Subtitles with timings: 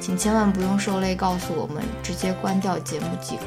[0.00, 3.42] 请千万不用受累告诉我们，直接关掉节目即可。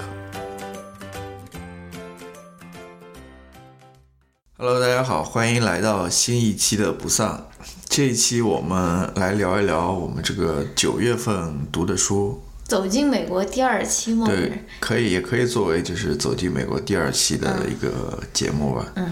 [4.56, 7.48] Hello，大家好，欢迎来到新一期的不丧。
[7.90, 12.40] 这一期我们来聊一聊我们这个九月份读的书。
[12.66, 14.28] 走进美国第二期吗？
[14.28, 18.86] 对，可以，也可以作为就是走进美国第二期的一个节目吧。
[18.96, 19.12] 嗯。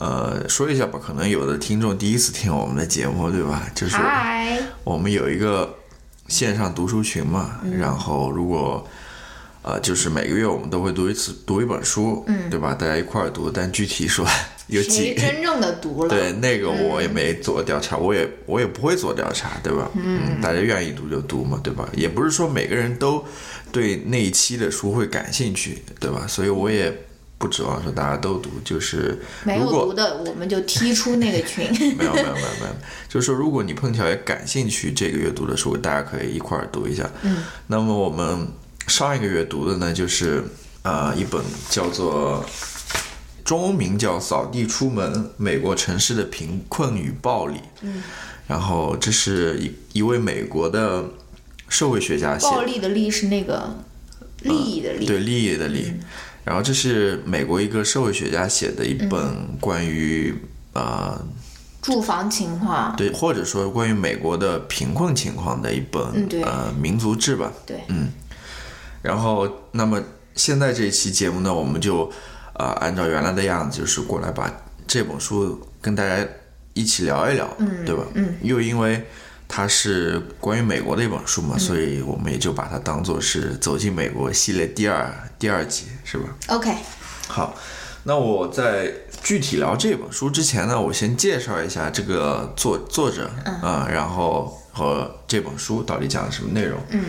[0.00, 3.68] 呃，说一下吧，可能有的听众第一次听我们的节目，对吧？
[3.74, 3.96] 就是
[4.84, 5.74] 我们有一个
[6.28, 8.86] 线上读书群嘛，然后如果
[9.62, 12.74] 呃，就是每个月我们都会读一次，读一本书，嗯，对吧？
[12.74, 14.24] 大家一块儿读，但具体说
[14.68, 16.08] 有几真正的读了？
[16.08, 19.90] 对，那个我也没做调查，我也我也不会做调查，对吧？
[19.94, 21.88] 嗯，大家愿意读就读嘛，对吧？
[21.94, 23.24] 也不是说每个人都
[23.72, 26.26] 对那一期的书会感兴趣，对吧？
[26.28, 26.96] 所以我也。
[27.38, 31.70] 不指望说大家都读，就是没有读的我们就踢出那个群。
[31.96, 32.74] 没有没有没有没有，
[33.08, 37.08] 就是说如果你碰巧也感兴趣这个月读的书，大家可以一块儿读一下。
[37.22, 37.44] 嗯。
[37.68, 38.48] 那么我们
[38.88, 40.42] 上一个月读的呢，就是
[40.82, 42.44] 啊一本叫做
[43.44, 47.58] 中文名叫《扫地出门：美国城市的贫困与暴力》。
[47.82, 48.02] 嗯。
[48.48, 51.04] 然后这是一一位美国的
[51.68, 52.48] 社会学家写。
[52.48, 53.76] 暴力的力是那个
[54.40, 55.06] 利益的利。
[55.06, 55.92] 对利益的利。
[56.48, 59.20] 然后这是美国一个社会学家写的一本
[59.60, 60.34] 关于
[60.72, 61.20] 呃
[61.82, 68.08] 住房情况，对，或者说关于美国的贫困情况的一本呃民族志吧，对，嗯。
[69.02, 70.02] 然后，那么
[70.36, 72.10] 现在这一期节目呢，我们就
[72.54, 74.50] 啊按照原来的样子，就是过来把
[74.86, 76.26] 这本书跟大家
[76.72, 78.02] 一起聊一聊，嗯，对吧？
[78.14, 79.06] 嗯，又因为。
[79.50, 86.76] 它是关于美国的一本书嘛，所以我们也就把它当做是《走进美国》系列第二第二集，是吧？OK。
[87.26, 87.56] 好，
[88.04, 88.92] 那我在
[89.22, 93.30] 具体聊这本书之前呢，我先介绍一下这个作作者
[93.62, 96.78] 啊，然后和这本书到底讲了什么内容。
[96.90, 97.06] 嗯。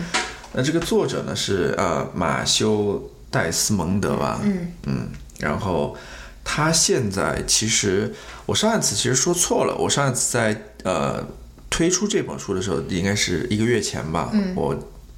[0.52, 4.40] 那这个作者呢是呃马修戴斯蒙德吧？
[4.42, 5.08] 嗯嗯。
[5.38, 5.94] 然后
[6.42, 8.12] 他现在其实
[8.46, 11.22] 我上一次其实说错了，我上一次在呃。
[11.70, 14.30] 推出这本书的时候，应该是一个月前吧。
[14.54, 14.76] 我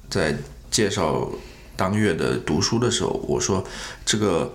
[0.09, 0.33] 在
[0.71, 1.27] 介绍
[1.75, 3.61] 当月的读书的时候，我说
[4.05, 4.53] 这个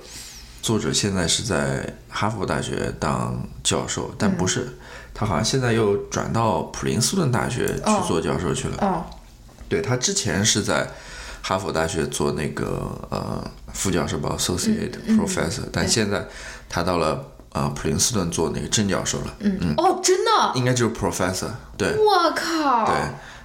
[0.62, 4.78] 作者现在是在哈佛大学当教授，但不是，
[5.12, 8.76] 他好像现在又转到普林斯顿大学去做教授去了。
[8.80, 9.04] 哦，
[9.69, 10.88] 对他之前是在
[11.42, 16.26] 哈佛大学做那个呃副教授吧，associate professor，但现在
[16.69, 17.32] 他到了。
[17.53, 19.34] 啊，普林斯顿做那个正教授了。
[19.41, 19.75] 嗯嗯。
[19.76, 20.53] 哦，真的？
[20.54, 21.48] 应该就是 professor。
[21.76, 21.94] 对。
[21.97, 22.86] 我靠。
[22.86, 22.94] 对，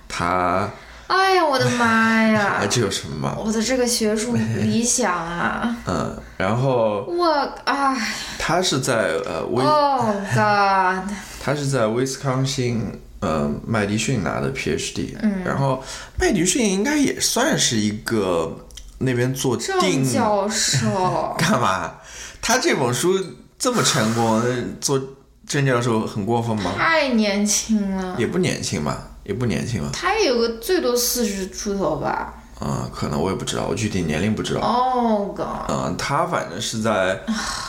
[0.07, 0.69] 他。
[1.07, 2.65] 哎呀，我的妈呀！
[2.69, 3.35] 这有什么嘛？
[3.37, 5.75] 我的这个学术理想啊。
[5.85, 7.03] 嗯，然后。
[7.07, 7.27] 我
[7.65, 7.95] 哎。
[8.39, 9.63] 他是在呃威。
[9.63, 11.09] Oh God。
[11.41, 15.15] 他是在威斯康星呃麦迪逊拿的 PhD。
[15.21, 15.43] 嗯。
[15.45, 15.83] 然后
[16.17, 18.55] 麦迪逊应该也算是一个
[18.97, 21.35] 那边做定教授。
[21.37, 21.93] 干嘛？
[22.41, 23.17] 他这本书。
[23.57, 24.41] 这么成功，
[24.81, 25.01] 做
[25.47, 26.73] 郑教授很过分吗？
[26.77, 29.89] 太年轻了，也不年轻吧，也不年轻吧。
[29.93, 32.33] 他也有个最多四十出头吧。
[32.61, 34.61] 嗯，可能我也不知道，我具体年龄不知道。
[34.61, 35.35] 哦，
[35.67, 37.19] 嗯，他反正是在，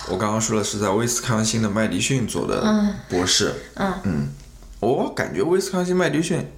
[0.08, 3.52] 我刚刚说的是在威斯康星的麦迪逊做的博士。
[3.75, 4.28] 嗯嗯，
[4.80, 6.48] 我感觉威斯康星麦迪逊。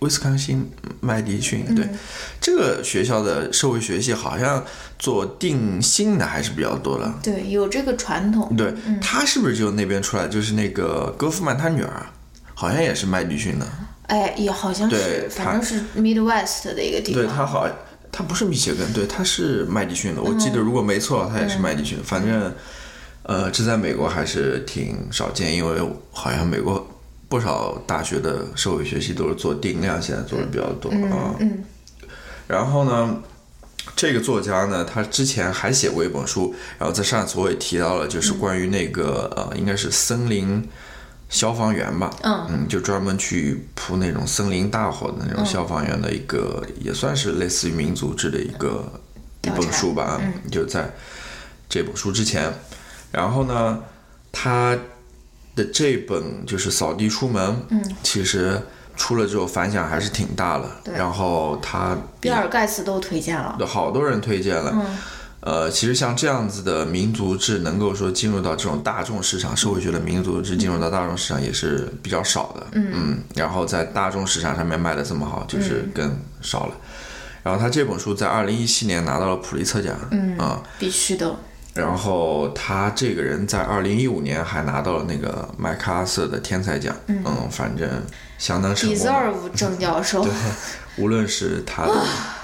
[0.00, 1.88] 威斯康星麦迪逊，对
[2.40, 4.64] 这个学校的社会学系好像
[4.98, 7.12] 做定性的还是比较多的。
[7.22, 8.54] 对，有这个传统。
[8.56, 10.28] 对他是不是就那边出来？
[10.28, 12.06] 就是那个戈夫曼他女儿，
[12.54, 13.66] 好像也是麦迪逊的。
[14.06, 17.22] 哎，也好像是，反正是 Midwest 的一个地方。
[17.22, 17.68] 对他好，
[18.12, 20.22] 他不是密歇根，对，他是麦迪逊的。
[20.22, 21.98] 我记得如果没错，他也是麦迪逊。
[22.04, 22.54] 反正，
[23.24, 25.80] 呃，这在美国还是挺少见，因为
[26.12, 26.88] 好像美国。
[27.28, 31.34] 不少大学的社会学系都是做定量，现在做的比较多啊。
[31.40, 31.64] 嗯。
[32.46, 33.22] 然后呢，
[33.94, 40.66] 这个作家呢，他之前还写过一本书，然后在上次我也提到了，就是关于那个、呃，应该是森林
[41.28, 42.66] 消防员吧，嗯。
[42.66, 48.90] 就专门去扑那种森林大火的那种消防员的一个，也算是类似于民族志的一个
[49.42, 50.18] 一本书吧，
[50.50, 50.90] 就在
[51.68, 52.50] 这本书之前，
[53.12, 53.78] 然后呢，
[54.32, 54.74] 他
[55.58, 58.60] 的这本就是扫地出门，嗯，其实
[58.96, 63.56] 出了之后反响还是挺大的，对然后他比尔盖茨都推荐了。
[63.58, 64.86] 有好多人推荐了。
[65.40, 72.66] 呃，其实像这样子的民族志，能够说进入到这种大众市场，社会学的民族志进入到大众市场也是比较少的。
[72.72, 76.74] 嗯然后在大众市场上面卖的这么好，就是更少了。
[77.44, 79.96] 然后他这本书在二零一七年拿到了普利策奖。
[80.10, 81.36] 嗯啊，必须的，
[81.78, 86.94] 然后他这个人在二零一五年还拿到了那个麦克阿瑟的天才奖。
[87.06, 87.88] 嗯反正
[88.36, 88.98] 相当成功。
[88.98, 90.32] deserve 郑教授对。
[90.98, 91.94] 无论是他的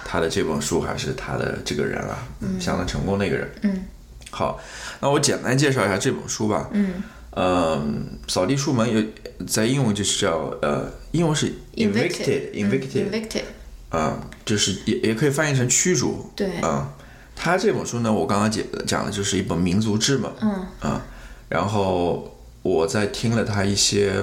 [0.05, 3.51] 他的这本书，还是他的这个人啊，嗯相当成功的一个人。
[3.63, 3.85] 嗯，
[4.31, 4.61] 好，
[5.01, 6.69] 那我简单介绍一下这本书吧。
[6.71, 7.85] 嗯，呃，
[8.29, 9.03] 扫地出门有
[9.45, 13.43] 在英文就是叫呃，英文是 evicted evicted，evicted，
[13.91, 16.31] 嗯，就是也也可以翻译成驱逐。
[16.37, 16.95] 对，啊，
[17.37, 20.33] 他这本书呢，我刚刚讲讲的就是一本民族志嘛。
[20.41, 21.03] 嗯啊，
[21.49, 24.23] 然后我在听了他一些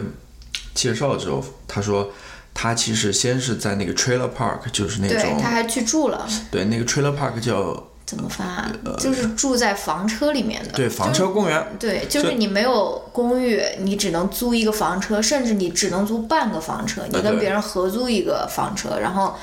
[0.73, 2.09] 介绍之后，他说
[2.53, 8.71] 他其实先是在那个 trailer park，就是那对，种他还去住了，对那个 trailer park 叫怎么翻啊？
[8.97, 10.69] 就是住在房车里面的。
[10.69, 19.35] 呃对房车公园，对，就是你没有公寓，你只能租一个房车，甚至你只能租半个房车，你跟别人合租一个房车，然后，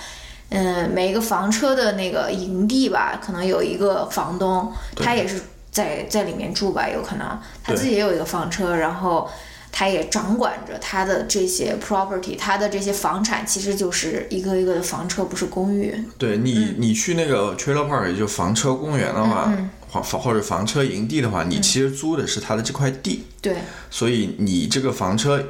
[0.50, 5.40] 嗯，每一个房车的那个营地吧，可能有一个房东，他也是
[5.70, 7.38] 在在里面住吧，有可能。
[7.62, 9.28] 他自己也有一个房车，然后
[9.70, 15.94] 他也掌管着他的这些 property，他的这些房产其实就是一个一个的房车，不是公寓。
[16.16, 19.52] 对你，你去那个 trailer park，也就房车公园的话，
[19.90, 23.56] 或房或者房车营地的话，你其实租的是他的这块地，对，
[23.90, 25.44] 所以你这个房车，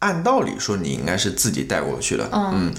[0.00, 2.72] 按道理说你应该是自己带过去的，嗯，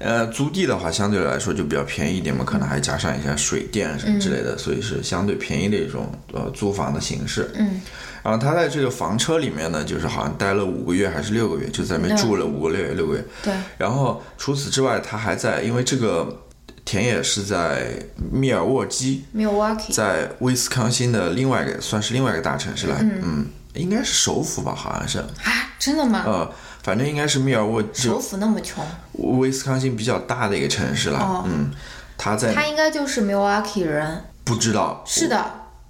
[0.00, 7.82] 呃，租地的话相对来说就比较便宜一点嘛，可能还加上一些水电什么之类的，所以是相对便宜的一种呃租房的形式，嗯，
[8.22, 16.44] 然后他在这个房车里面呢，就是好像待了五个月还是六个月，就在那边住了五个月六个月，对，然后除此之外，他还在，因为这个
[16.86, 23.46] 田野是在密尔沃基，Milwaukee，在威斯康星的另外一个算是另外一个大城市了，嗯。
[23.74, 26.24] 应该是首府吧，好像是，啊，真的吗？
[26.26, 31.44] 呃，反正应该是密尔沃首就府那么穷，威斯康星比较大的一个城市了，哦。
[31.46, 31.70] 嗯，
[32.16, 34.24] 他在他应该就是 Milwaukee 人。
[34.42, 35.44] 不知道，是的，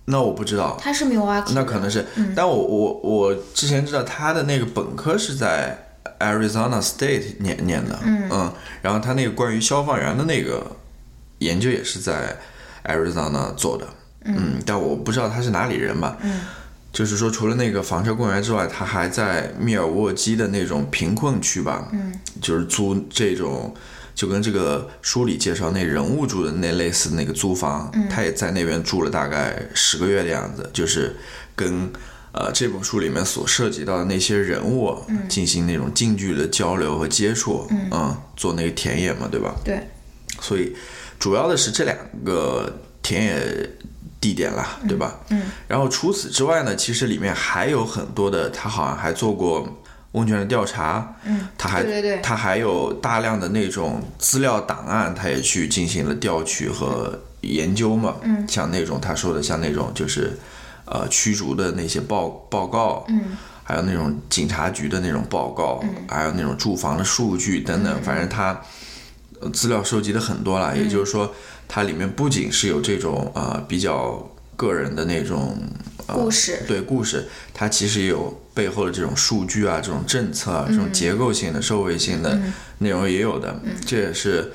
[0.07, 2.05] 那我不知道，他是 Milwaukee，那可能是，
[2.37, 5.79] 但我我我之前知道他的那个本科是在
[6.19, 8.53] Arizona State 念念的，嗯。
[8.83, 10.77] 然后他那个关于消防员的那个
[11.39, 12.37] 研究也是在
[12.85, 13.87] Arizona 做的，
[14.25, 16.41] 嗯，但我不知道他是哪里人吧，嗯，
[16.93, 23.75] 就是说除了那个房车公园之外，他还在密尔沃基的那种贫困区吧，嗯，就是租这种。
[24.13, 31.17] 就跟这个书里介绍那人物住的那类似那个租房，他也在那边住了大概十个月的样子，就是
[31.57, 31.91] 跟
[32.33, 34.95] 呃这本书里面所涉及到的那些人物
[35.27, 39.55] 进行那种近距离的交流和接触，嗯，做那个田野嘛，对吧？
[39.65, 39.81] 对，
[40.39, 40.77] 所以
[41.19, 43.70] 主要的是这两个田野
[44.20, 45.19] 地点啦，对吧？
[45.31, 45.43] 嗯。
[45.67, 49.67] 然后除此之外呢，其实里面还有很多的，他好像还做过
[50.12, 60.39] 问卷的调查，嗯，他还对对对他还有大量的那种资料档案，他也去进行了调取和研究嘛，嗯，像那种他说的，像那种就是
[60.84, 63.36] 呃驱逐的那些报报告，嗯。
[63.62, 68.58] 还有那种警察局的那种报告，还有那种住房的数据等等，反正他呃
[69.53, 71.35] 资料收集的很多了，也就是说，
[71.67, 75.56] 它里面不仅是有这种呃比较个人的那种、
[76.06, 82.39] 呃、故事对故事，它其实也有背后的这种数据啊、这种政策啊、这种结构性的、社会性的
[82.79, 83.61] 内容也有的。
[83.87, 84.53] 这也是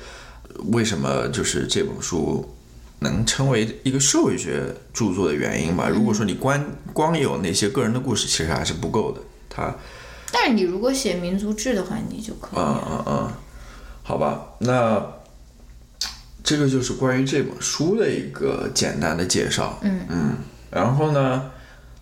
[0.72, 2.54] 为什么就是这本书
[3.00, 4.62] 能称为一个社会学
[4.92, 5.88] 著作的原因吧。
[5.88, 9.20] 如果说你光光有那些个人的故事，其实还是不够的。
[9.50, 9.74] 它
[10.32, 12.84] 但是你如果写民族志的话，你就可以嗯了。
[12.90, 13.32] 嗯嗯，
[14.08, 15.04] 好吧，那
[16.44, 19.80] 这个就是关于这本书的一个简单的介绍。
[19.82, 20.36] 嗯嗯，
[20.70, 21.50] 然后呢，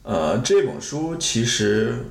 [0.02, 2.04] 呃，这本书其实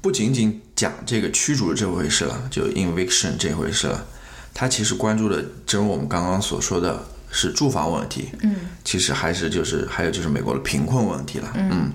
[0.00, 4.06] 不仅仅讲这个驱逐这回事了，就 eviction 这回事了，
[4.54, 8.28] 它其实关注的正如我们刚刚所说的是住房问题。
[8.42, 11.50] 嗯，其实还是就是还有就是美国的贫困问题了。
[11.56, 11.90] 嗯，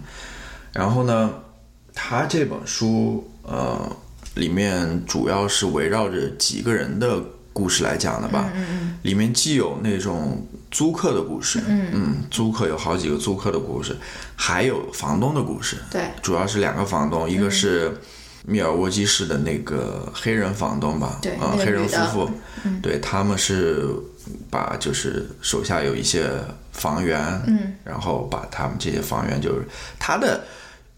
[0.73, 1.33] 然后呢，
[1.93, 3.89] 他这本书呃
[4.35, 7.21] 里面主要是围绕着几个人的
[7.51, 8.51] 故事来讲的吧。
[8.55, 13.95] 嗯嗯里面既有那种租客的故事，嗯租客有好几个租客的故事，
[14.35, 15.75] 还有房东的故事。
[15.91, 17.95] 对，主要是两个房东，一个是
[18.45, 22.31] 密尔沃基市的那个黑人房东吧，对啊、黑人夫妇，
[22.81, 23.87] 对他们是
[24.49, 26.29] 把就是手下有一些
[26.71, 29.67] 房源，嗯，然后把他们这些房源就是
[29.99, 30.43] 他的。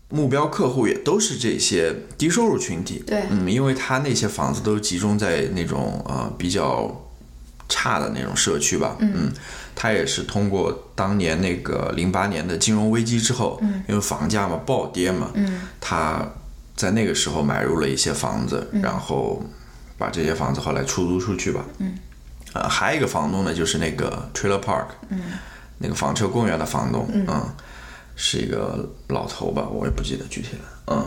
[0.10, 3.24] 目标客户也都是这些低收入群体，对。
[3.30, 7.06] 嗯，因为他那些房子都集中在那种呃比较
[7.68, 9.32] 差的那种社区吧，嗯，
[9.76, 16.24] 他也是通过当年那个零八年的金融危机之后，嗯，因为房价嘛暴跌嘛，嗯，他
[16.76, 19.44] 在那个时候买入了一些房子，然后
[19.98, 21.98] 把这些房子后来出租出去吧，嗯，
[22.54, 25.20] 呃，还有一个房东呢，就是那个 Trailer Park，嗯，
[25.80, 27.26] 那个房车公园的房东，嗯，
[28.16, 31.06] 是一个老头吧，我也不记得具体了，嗯。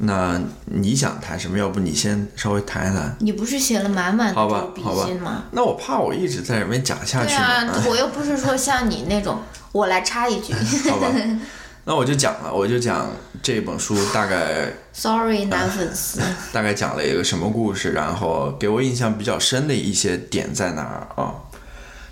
[0.00, 1.58] 那你想谈什么？
[1.58, 3.16] 要不你先稍微谈一谈。
[3.18, 5.42] 你不是写了满满的笔记吗？
[5.50, 7.30] 那我怕我一直在里面讲下去。
[7.30, 9.40] 对啊嗯，我又不是说像你那种，
[9.72, 10.54] 我来插一句
[10.88, 11.08] 好吧，
[11.84, 13.10] 那我就讲了，我就讲
[13.42, 16.20] 这本书大概，sorry 男粉丝，
[16.54, 21.34] 大概讲了一个什么故事，然后给我印象比较深的一些点在哪儿啊？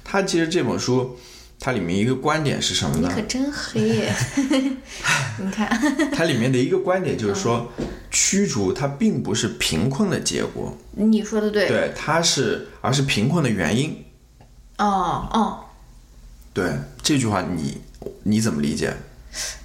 [0.03, 1.17] 他其实这本书
[1.59, 3.27] 它里面一个观点是什么呢你可？
[3.27, 4.15] 真黑耶！
[5.39, 5.69] 你看，
[6.13, 7.73] 它里面的一个观点就是说，
[8.11, 14.05] 驱逐它并不是贫困的结果，你说的对，对，它是而是贫困的原因。
[14.79, 15.59] 哦哦，
[16.53, 16.71] 对
[17.03, 17.79] 这句话你
[18.23, 18.95] 你怎么理解？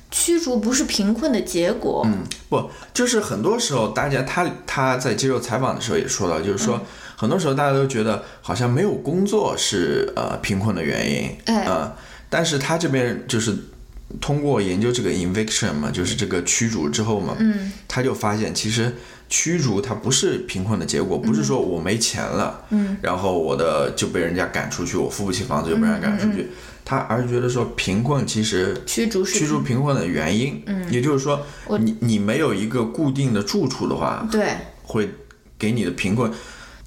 [0.10, 6.81] 驱逐不是贫困的结果，嗯，不，就是很多时候大家他他在接受采访的时候也说到，就是说、
[7.21, 11.95] 很多时候大家都觉得好像没有工作是呃贫困的原因，哎呃，
[12.31, 13.55] 但是他这边就是
[14.19, 18.91] 通过研究这个 eviction 嘛，就是这个驱逐之后嘛，嗯，他就发现其实
[19.29, 26.47] 驱逐它不是贫困的结果，不是说我没钱了，嗯，然后我的就被人家赶出去，我付不起房子就被人家赶出去，
[26.83, 31.45] 他而是觉得说贫困其实驱逐是驱逐贫困的原因，嗯，也就是说，
[31.77, 34.47] 你你没有一个固定的住处的话，对。
[34.83, 35.07] 会
[35.57, 36.29] 给你的贫困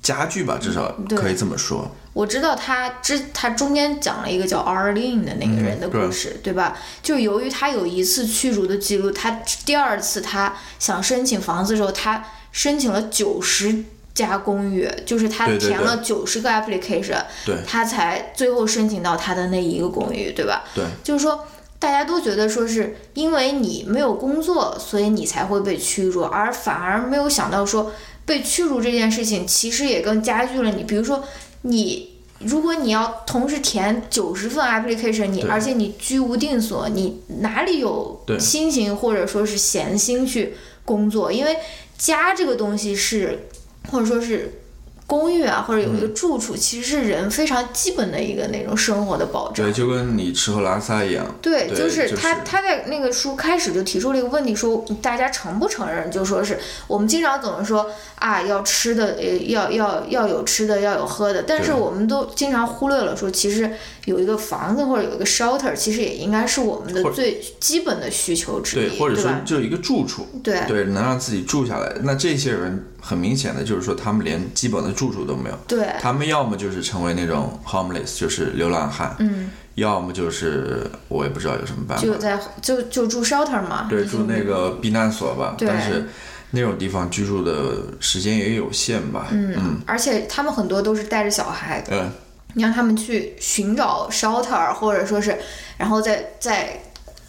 [0.05, 1.91] 加剧吧，至少可以这么说。
[2.13, 6.77] 我知道他之他中间讲了一个叫 Arlene 的那个人的故事，对吧？
[7.03, 13.83] 就是由于他有一次驱逐的记录，他第二次他想申请房子的时候，他申请了九十
[14.15, 20.63] 家公寓，就是他填了九十个 application，对他才最后申请到他的那一个公寓，对吧？
[20.75, 21.47] 对，就是说。
[21.77, 27.93] 大家都觉得说是因为你没有工作，所以你才会被驱逐，而反而没有想到说
[28.25, 30.85] 被驱逐这件事情其实也更加剧了你。
[30.85, 31.25] 比如说
[31.63, 40.55] 你，如果你要同时填九十份 application，你而且你居无定所，你哪里有心情或者说是闲心去
[40.85, 41.31] 工作？
[41.33, 41.57] 因为
[41.97, 43.49] 家这个东西是，
[43.91, 44.61] 或者说是。
[45.07, 49.73] 公寓啊，或者有一个嗯住处，其实是人非常基本的一个那种生活的保障对，。
[49.73, 51.27] 就跟你吃喝拉撒一样。
[51.43, 56.11] 对，对就是就是他他在那个书开始就提出了一个问题，说大家承不承认？
[56.11, 63.71] 就说是我们经常总是说啊，要吃的，呃，要要要有吃的，要有喝的，但是我们都经常忽略了说，其实
[64.07, 69.43] 有一个房子或者有一个 shelter，其实也应该是我们的最基本的需求之一对，一，或者说吧？
[69.45, 71.93] 就一个住处，对对，能让自己住下来。
[72.03, 75.57] 那这些人很明显的就是说，他们连基本的住处都没有。
[75.69, 85.55] 对他们要么就是成为那种 homeless，就是流浪汉，嗯，要么就是我也不知道有什么办法，就在就就住 shelter 嘛，对，住那个避难所吧。
[85.59, 86.09] 对但是
[86.53, 89.27] 那种地方居住的时间也有限吧。
[89.33, 92.11] 嗯而且他们很多都是带着小孩，嗯，
[92.55, 95.37] 你让他们去寻找 shelter，或者说是，
[95.77, 96.81] 然后在在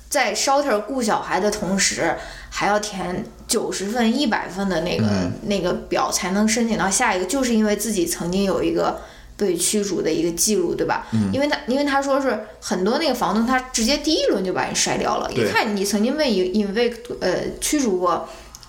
[0.08, 2.16] 在 shelter 顾小孩的同时，
[2.58, 7.26] 还要填九十份、一百份的那个、嗯那个表，才能申请到下一个。
[7.26, 9.02] 就是因为自己曾经有一个
[9.36, 11.06] 被驱逐的一个记录，对吧？
[11.12, 18.26] 嗯因为他因为他说是很多那个房东，他直接第一轮就把你筛掉了，一看你曾经被引引为呃驱逐过。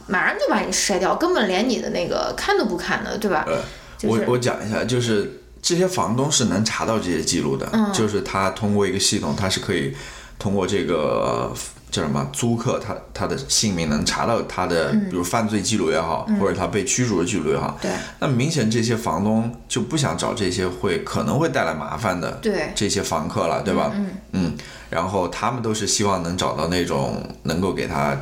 [0.08, 3.44] 马上就把你筛掉，根本连你的那个看都不看的，对吧？
[3.46, 3.60] 呃，
[3.98, 9.92] 就是我我讲一下，就是这些房东是能查到这些记录的，嗯就是他通过一个系统，他是可以
[10.38, 11.52] 通过这个呃
[11.90, 15.08] 叫什么租客，他他的姓名能查到他的，嗯。
[15.08, 17.78] 比如犯罪记录也好，或者他被驱逐的记录也好。
[17.80, 17.90] 对。
[18.20, 22.72] 那明显这些房东就不想找这些会可能会带来麻烦的对。
[22.74, 23.92] 这些房客了，对吧？
[24.32, 24.56] 嗯
[24.88, 28.16] 然后他们都是希望能找到那种能够给他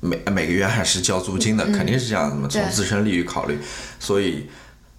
[0.00, 3.58] 每每个月按时交租金的，肯定是这样的嘛，从自身利益考虑，
[3.98, 4.48] 所以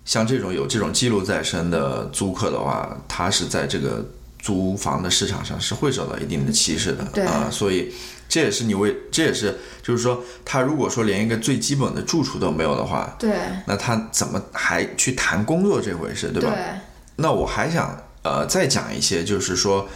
[0.03, 4.03] 像这种有这种记录在身的租客的话，他是在这个
[4.39, 7.93] 租房的市场上是会受到一定的歧视的对啊，所以
[8.29, 16.49] 这也是你为这也是就是说，他如果说连一个最基本的住处都没有的话，对那他怎么还去谈工作这回事，对吧？
[16.49, 16.63] 对
[17.17, 19.87] 那我还想呃再讲一些，就是说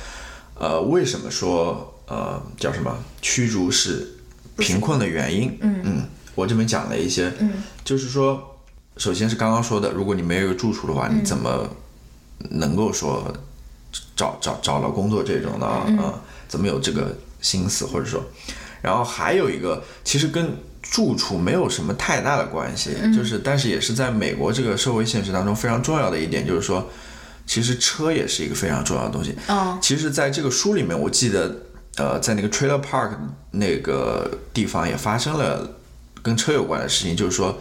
[0.56, 4.16] 呃为什么说呃叫什么驱逐是
[4.58, 5.58] 贫困的原因？
[5.62, 8.58] 嗯我这边讲了一些，嗯就是说
[8.98, 11.70] 首先是刚刚说的，如果你没有一个住处的话，你怎么
[12.50, 13.32] 能够说
[14.16, 16.14] 找找找了工作这种的啊、啊
[16.48, 18.22] 怎么有这个心思或者说，
[18.82, 26.90] 然后还有一个其实跟住处没有什么太大的关系，就是但是也是在美国这个社会现实当中非常重要的一点，就是说，
[27.46, 29.34] 其实车也是一个非常重要的东西。
[29.48, 29.78] 哦。
[29.82, 31.56] 其实，在这个书里面，我记得，
[31.96, 33.12] 呃，在那个 trailer park
[33.52, 35.70] 那个地方也发生了
[36.22, 37.58] 跟车有关的事情，就是说，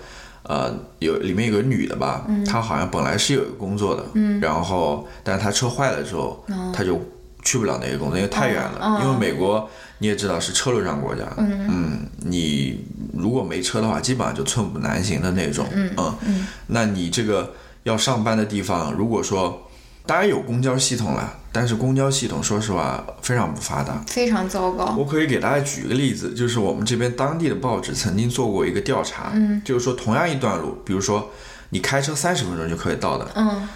[0.51, 4.05] 呃，有里面有个女的吧，她好像本来是有一个工作的，
[4.41, 7.01] 然后，但是她车坏了之后，她就
[7.45, 12.01] 去不了那个工作，因为太远了，因为美国你也知道是车轮上国家，嗯。
[12.17, 16.47] 你如果没车的话，基本上就寸步难行的那种，嗯。
[16.67, 17.53] 那你这个
[17.85, 19.70] 要上班的地方，如果说
[20.11, 24.03] 当然有公交系统了，但是公交系统说实话非常不发达。
[24.09, 24.97] 非常糟糕。
[24.99, 31.31] 我可以给大家举一个例子，就是我们这边当地的报纸曾经做过一个调查，嗯，就是说同样一段路，比如说
[31.69, 33.69] 你开车三十分钟就可以到的，嗯，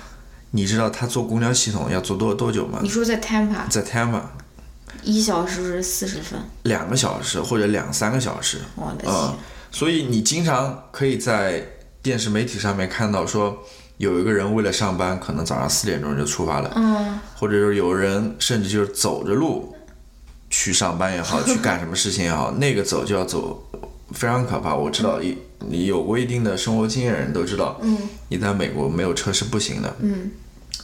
[0.50, 2.80] 你知道他坐公交系统要坐多多久吗？
[2.82, 2.88] 你？
[2.88, 4.22] 说在 Tampa 在 Tampa，
[5.04, 9.36] 一小时四十分，两个小时或者两三个小时，我的天，嗯，
[9.70, 11.64] 所以你经常可以在
[12.02, 13.56] 电视媒体上面看到说，
[13.98, 19.74] 有一个人为了上班，可能早上四点钟就出发了，嗯，或者是有人甚至就是走着路
[20.50, 23.66] 去上班也好， 去干什么事情也好，那个走就要走，
[24.12, 24.74] 非常可怕。
[24.74, 25.22] 我知道。
[25.22, 25.36] 一
[25.66, 27.96] 你有过一定的生活经验的人都知道，嗯，
[28.28, 30.30] 你在美国没有车是不行的，嗯，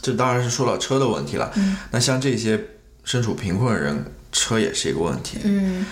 [0.00, 1.52] 这当然是说到车的问题了。
[1.56, 2.58] 嗯，那像这些
[3.04, 4.02] 身处贫困的人，
[4.32, 5.36] 车也是一个问题。
[5.44, 5.86] 嗯嗯，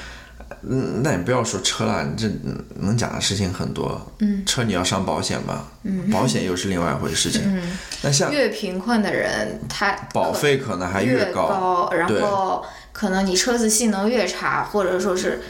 [0.61, 4.01] 那你不要说车了，你这嗯能讲的事情很多。
[4.21, 7.43] 嗯，车你要上保险吧，嗯，保险又是另外一回事情。
[7.45, 15.41] 嗯，那像越贫困的人，他保费可能还越高，然后可能你车子性能越差，或者说是，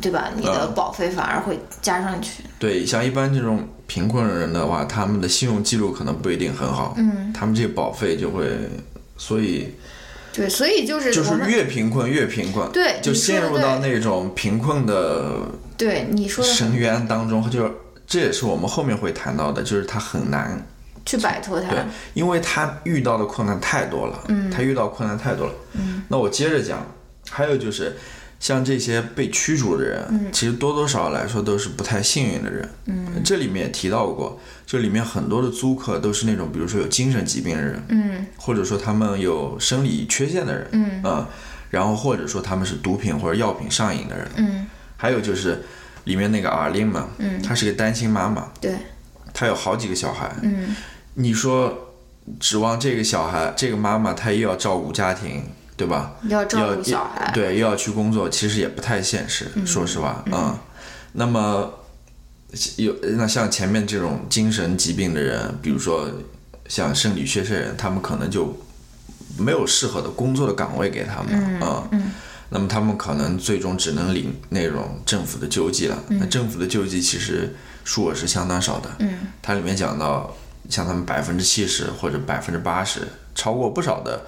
[0.00, 0.30] 对吧？
[0.36, 2.42] 你的嗯保费反而会加上去。
[2.58, 8.46] 对，像一般这种贫困的人的话，他们的信用记录可能不一定很好，嗯，他们这个保费就会，
[9.16, 9.74] 所以
[10.32, 15.38] 对，所以就是就是越贫困越贫困，对就陷入到那种贫困的
[15.76, 17.70] 对你说的深渊当中，就
[18.06, 20.64] 这也是我们后面会谈到的，就是他很难
[21.04, 21.78] 去摆脱它对，
[22.14, 26.86] 因为他遇到的困难太多了，嗯，他遇到困难太多了，嗯，那我接着讲，
[27.30, 27.96] 还有就是，
[28.40, 41.28] 像这些被驱逐的人，嗯，其实多多少少来说都是不太幸运的人，嗯，这里面也提到过，这里面很多的租客都是那种，比如说有精神疾病的人，嗯或者说他们有生理缺陷的人，嗯啊、
[41.68, 44.66] 然后或者说他们是毒品或者药品上瘾的人，嗯。
[44.96, 45.62] 还有就是
[46.04, 48.74] 里面那个阿琳嘛，嗯她是个单亲妈妈，对。
[49.32, 50.74] 她有好几个小孩，嗯。
[51.14, 51.94] 你说
[52.38, 55.42] 指望这个小孩，这个妈妈她又要照顾家庭，
[55.80, 56.12] 对吧？
[56.24, 60.54] 要照顾小孩，对，又要去工作，其实也不太现实，说实话，嗯。
[61.12, 61.72] 那么
[62.76, 66.06] 有那像前面这种精神疾病的人，比如说
[66.68, 68.54] 像生理缺陷人，他们可能就
[69.38, 71.88] 没有适合的工作的岗位给他们，嗯。
[71.92, 72.12] 嗯
[72.52, 75.96] 那么他们可能最终只能领那种政府的救济了。
[76.08, 78.90] 那政府的救济其实数额是相当少的。
[78.98, 80.36] 嗯它里面讲到，
[80.68, 84.26] 像他们百分之七十或者百分之八十，超过不少的，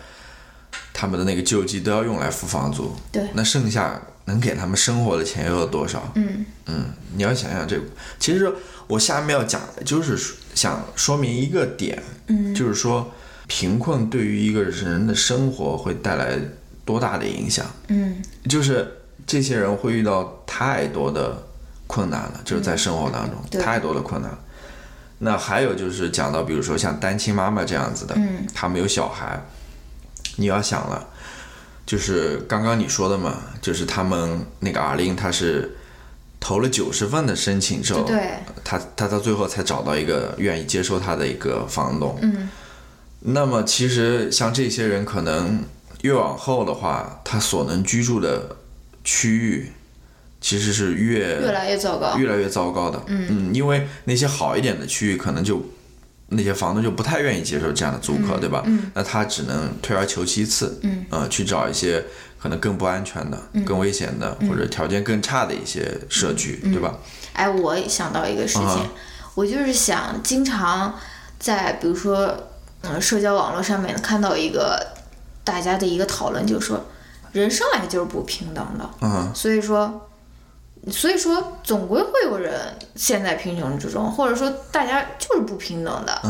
[0.93, 2.95] 他们的那个救济都要用来付房租。
[3.11, 6.13] 对那剩下能给他们生活的钱又有多少？
[6.15, 6.85] 嗯嗯，
[7.17, 7.83] 你要想想这个。
[8.19, 8.53] 其实
[8.87, 10.17] 我下面要讲的就是
[10.55, 13.11] 想说明一个点，嗯就是说
[13.47, 16.39] 贫困对于一个人的生活会带来
[16.85, 17.67] 多大的影响。
[17.89, 21.43] 嗯就是这些人会遇到太多的
[21.87, 24.31] 困难了，就是在生活当中、对太多的困难。
[25.19, 29.41] 那还有就是讲到，比如说像单亲妈妈这样子的，嗯他们有小孩，
[30.37, 31.09] 你要想了，
[31.85, 35.77] 就是刚刚你说的嘛，就是他们那个阿玲，她是
[36.41, 42.19] 投了九十份的申请之后，对他他到最后才找到一个愿意接受他的一个房东。
[42.23, 42.49] 嗯
[43.25, 45.63] 那么其实像这些人，可能
[46.01, 48.57] 越往后的话，他所能居住的
[49.05, 49.71] 区域
[50.41, 53.01] 其实是越越来越糟糕，越来越糟糕的。
[53.07, 55.65] 嗯嗯因为那些好一点的区域，可能就
[56.33, 58.63] 那些房东就不太愿意接受这样的租客，对吧？
[58.67, 58.91] 嗯。
[58.95, 61.05] 那他只能退而求其次，嗯。
[61.11, 62.05] 呃，去找一些
[62.41, 66.99] 可能更不安全的、更危险的，或者条件更差的一些社区，对吧？
[67.35, 68.87] 哎，我想到一个事情，啊。
[69.35, 70.95] 我就是想经常
[71.39, 72.37] 在比如说
[72.83, 74.79] 嗯社交网络上面看到一个
[75.43, 76.85] 大家的一个讨论，就是说
[77.33, 79.31] 人生来就是不平等的，嗯。
[79.35, 80.09] 所以说，
[80.91, 82.55] 所以说总归会有人
[82.97, 86.21] 陷在贫穷之中，或者说大家就是不平等的。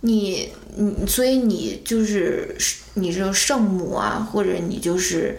[0.00, 2.56] 你你所以你就是
[2.94, 5.38] 你这个圣母啊，或者你就是。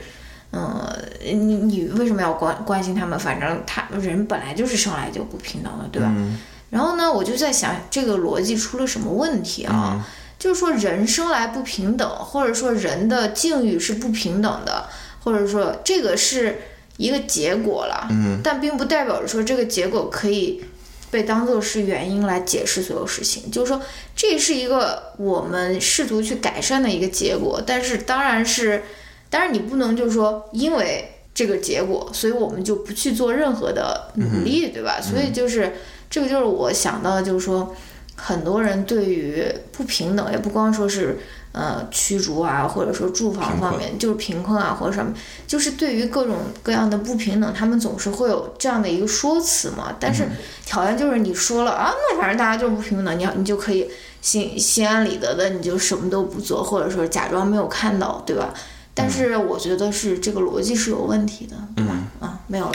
[0.52, 0.84] 嗯，
[1.22, 3.20] 你你为什么要关关心他们？
[3.20, 6.12] 反正他人本来就是生来就不平等的，对吧？
[6.12, 6.40] 嗯
[6.72, 9.94] 然后呢，我就在想这个逻辑出了什么问题啊？
[9.94, 10.04] 嗯
[10.40, 14.90] 就是说人生来不平等，或者说人的境遇是不平等的，
[15.24, 16.60] 或者说这个是
[17.00, 20.62] 一个结果了，嗯但并不代表着说这个结果可以
[21.10, 23.50] 被当做是原因来解释所有事情。
[23.50, 23.82] 就是说，
[24.14, 28.84] 这是一个我们试图去改善的一个结果，但是当然是，
[29.30, 35.00] 当然你不能就是说因为这个结果，所以我们就不去做任何的努力，对吧？
[35.02, 35.74] 所以就是
[36.10, 37.74] 这个就是我想到的，就是说。
[38.22, 41.18] 很多人对于不平等，也不光说是
[41.52, 45.14] 呃驱逐啊，或者说住房方面，就是贫困啊或者什么，
[45.48, 49.96] 就是对于各种各样的不平等，他们总是会有这样的一个说辞嘛。
[50.00, 50.28] 但是
[50.66, 53.90] 挑战就是你说了啊，那反正大家就是不平等，你要你就可以
[54.22, 58.54] 心心安理得的，你就什么都不做，或者说假装没有看到，对吧？
[58.94, 61.94] 但是我觉得是这个逻辑是有问题的，对吧？
[62.20, 62.74] 啊，没有了。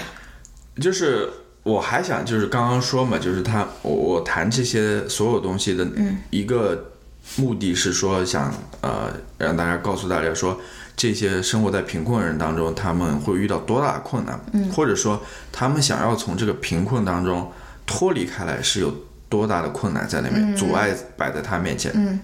[0.80, 1.28] 就是
[1.62, 5.86] 我还想就是刚刚说嘛，就是他我我谈这些所有东西的
[6.30, 6.92] 一个
[7.36, 10.60] 目的是说想呃让大家告诉大家说
[10.96, 14.38] 这些生活在贫困人当中他们会遇到多大的困难，
[14.72, 17.50] 或者说他们想要从这个贫困当中
[17.86, 18.94] 脱离开来是有
[19.28, 21.90] 多大的困难在那边、阻碍摆在他面前。
[21.94, 22.20] 嗯。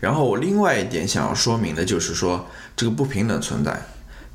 [0.00, 3.82] 然后我另外一点想要说明的就是说，这个不平等存在，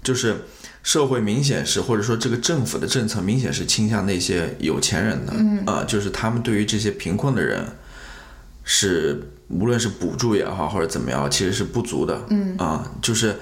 [0.03, 0.35] 就是
[0.81, 7.65] 社会明显是，或者说这个政府的政策明显是倾向那些有钱人的，嗯，啊、就是他们对于这些贫困的人，
[8.65, 13.35] 是无论是补助也好，或者怎么样，其实是不足的，嗯，啊、就是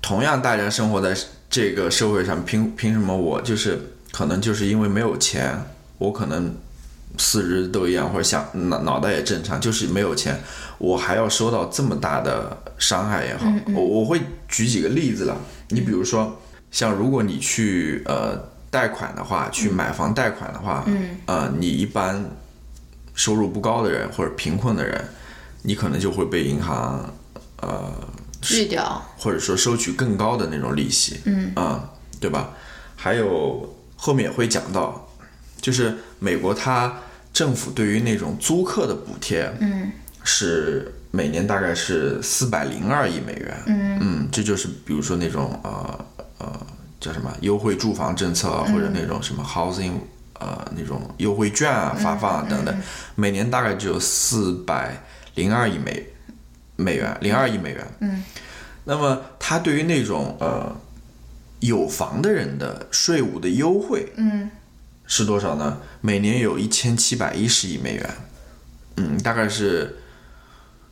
[0.00, 1.16] 同样大家生活在
[1.48, 3.78] 这个社会上，凭凭什么我就是
[4.10, 5.56] 可能就是因为没有钱，
[5.98, 6.54] 我可能
[7.18, 10.40] 四肢都一样，或者想脑脑袋也正常，就是没有钱，
[10.78, 15.36] 我还要受到这么大的伤害也好，我我会举几个例子了。
[15.68, 18.36] 你比如说，像如果你去呃
[18.70, 22.24] 贷款的话，去买房贷款的话，嗯，呃，你一般
[23.14, 25.04] 收入不高的人或者贫困的人，
[25.62, 27.12] 你可能就会被银行
[27.60, 27.92] 呃
[28.40, 29.02] 拒掉。
[29.16, 32.50] 或者说收取更高的那种利息，嗯啊、对吧？
[32.96, 35.08] 还有后面也会讲到，
[35.60, 36.92] 就是美国它
[37.32, 39.90] 政府对于那种租客的补贴，嗯
[40.24, 46.04] 是每年大概是四百零二亿美元，嗯这就是比如说那种呃
[46.38, 46.66] 呃
[47.00, 49.94] 叫什么优惠住房政策啊，或者那种什么 housing
[50.38, 52.74] 呃那种优惠券啊发放啊等等，
[53.16, 55.02] 每年大概只有四百
[55.34, 56.06] 零二亿美
[56.76, 57.86] 美元，零二亿美元。
[58.00, 58.22] 嗯，
[58.84, 60.74] 那么他对于那种呃
[61.60, 64.50] 有房的人的税务的优惠嗯
[65.06, 65.78] 是多少呢？
[66.00, 68.10] 每年有一千七百一十亿美元，
[68.96, 69.98] 嗯，大概是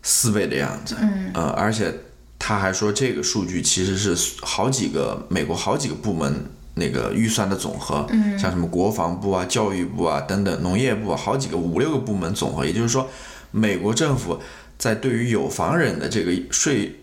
[0.03, 0.97] 四倍的样子。
[1.01, 1.93] 嗯呃，而且
[2.39, 12.65] 他还说这个数据其实是好几个美国好几个部门那个预算的总和，嗯像什么国防部啊、教育部啊等等，农业部啊，好几个五六个部门总和。
[12.65, 13.09] 也就是说，
[13.51, 14.41] 美国政府
[14.79, 16.95] 在对于有房人的这个税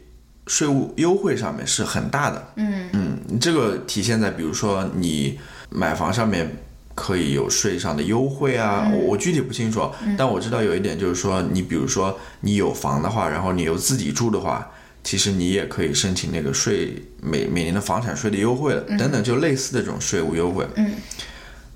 [0.48, 2.54] 税务优惠上面是很大的。
[2.56, 2.90] 嗯。
[2.94, 5.38] 嗯，这个体现在比如说你
[5.70, 6.50] 买房上面
[6.96, 14.72] 可以有税上的优惠啊，我我具体不清楚，但我知道有一点就是说，你比如说你有房的话，然后你又自己住的话，
[15.04, 20.66] 其实你也可以申请那个税每每年的房产税的优惠了，等等，就类似的这种税务优惠。
[20.76, 20.94] 嗯，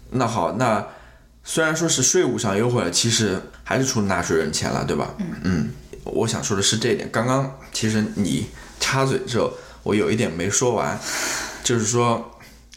[0.10, 0.84] 那好，那
[1.44, 3.40] 虽然说是税务上优惠了，其实
[3.72, 5.16] 还是出纳税人钱了，对吧？
[5.44, 5.70] 嗯
[6.04, 7.08] 我想说的是这一点。
[7.12, 8.46] 刚刚其实你
[8.80, 9.50] 插嘴之后，
[9.84, 11.00] 我有一点没说完，
[11.64, 12.30] 就是说，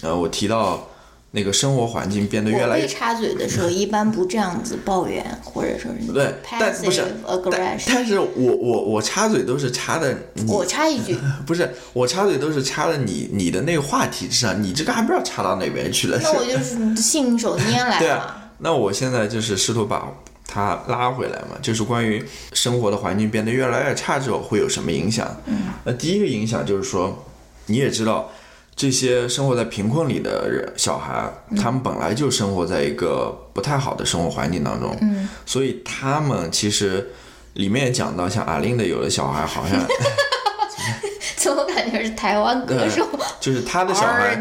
[0.02, 0.86] 呃，我提到
[1.30, 7.02] 那个生活环境变得越来越被插嘴的时候，一般不这样子抱怨，或者说是对，但不是
[7.50, 7.78] 但。
[7.88, 16.20] 但是我我我插嘴都是插的你我插一句，不是我插嘴都是插的你你的那个话题之上，你这个还不知道插到哪边去了。
[16.22, 17.98] 那我就是信手拈来嘛。
[17.98, 20.06] 对啊，那我现在就是试图把
[20.46, 25.26] 它拉回来嘛，就是关于生活的环境变得越来越差之后会有什么影响？
[25.46, 27.24] 嗯，那第一个影响就是说，
[27.66, 28.30] 你也知道，
[28.76, 37.08] 这些生活在贫困里的人小孩，他们本来就生活在一个不太好的生活环境当中，嗯，所以他们其实
[37.54, 39.78] 里面也讲到，像阿玲的有的小孩好像
[41.36, 43.08] 怎么感觉是台湾歌手
[43.40, 44.38] 就是他的小孩？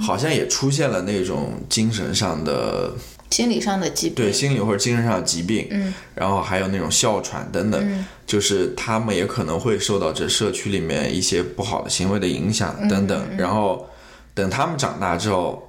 [0.00, 2.92] 好像也出现了那种精神上的
[3.30, 13.88] 心理上的疾病，对心理或者精神上的疾病，嗯，然后还有那种哮喘等等，就是他们也可能会受到这社区里面一些不好的行为的影响等等，然后
[14.34, 15.62] 等他们长大之后，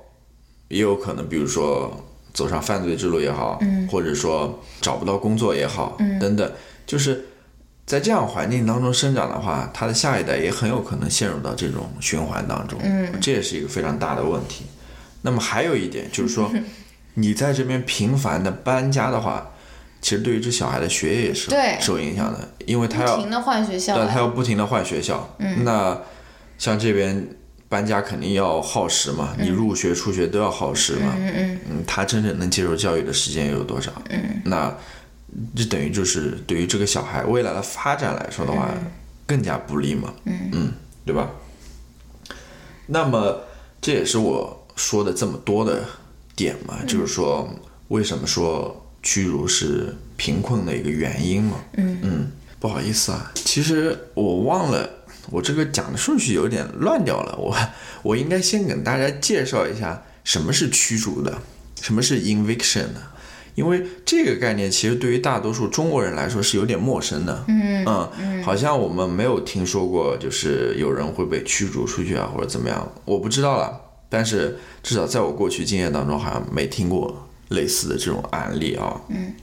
[0.69, 1.95] 也有可能比如说
[2.33, 6.51] 走上犯罪之路也好，嗯，或者说找不到工作也好，嗯，等等，
[6.87, 7.23] 就是
[7.85, 14.65] 在这样环境当中生长的话，他的下一代也很有可能陷入到这种循环当中，嗯，这也是一个非常大的问题。
[15.21, 16.51] 那么还有一点就是说。
[17.15, 19.51] 你在这边频繁的搬家的话，
[20.01, 25.35] 其实对于这小孩的学业也是受影响的，因为他要不停的换学校，对，他要不停的换学校。
[25.39, 25.99] 嗯，那
[26.57, 27.27] 像这边
[27.67, 31.13] 搬家肯定要耗时嘛，你入学出学都要耗时嘛。
[31.17, 31.83] 嗯嗯嗯。
[31.85, 33.91] 他真正能接受教育的时间又有多少？
[34.09, 34.73] 嗯，那
[35.55, 38.69] 这等于就是对于这个小孩未来的发展来说的话，
[39.27, 40.13] 更加不利嘛。
[40.25, 40.73] 嗯嗯，
[41.05, 41.29] 对吧？
[42.87, 43.41] 那么
[43.79, 45.83] 这也是我说的这么多的。
[46.41, 47.47] 点嘛，就是说，
[47.89, 51.57] 为什么说屈辱是贫困的一个原因嘛？
[51.77, 54.89] 嗯嗯，不好意思啊，其实我忘了，
[55.29, 57.37] 我这个讲的顺序有点乱掉了。
[57.37, 57.55] 我
[58.01, 61.37] 我应该先给大家介绍一下什么是驱逐的，
[61.79, 63.01] 什么是 inviction 呢？
[63.53, 67.43] 因为这个概念其实对于大多数中国人来说是有点陌生的。
[67.49, 67.85] 嗯
[68.17, 73.90] 嗯，好像我们没有听说过，就是有人会被驱逐出去啊，或者怎么样，我不知道了。
[74.13, 78.99] 但是至少在我过去经验当中，好像没听过类似的这种案例啊。
[79.07, 79.33] 嗯。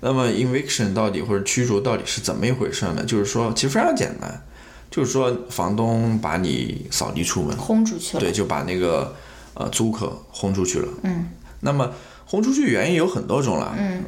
[0.00, 3.04] 那么 eviction 到底或者驱逐到底是怎么一回事呢？
[3.04, 4.42] 就是说，其实非常简单，
[4.90, 8.20] 就是说房东把你扫地出门，轰出去了。
[8.20, 9.14] 对，就把那个
[9.52, 10.88] 呃租客轰出去了。
[11.02, 11.28] 嗯。
[11.60, 11.92] 那么
[12.24, 13.76] 轰出去原因有很多种了。
[13.78, 14.02] 嗯。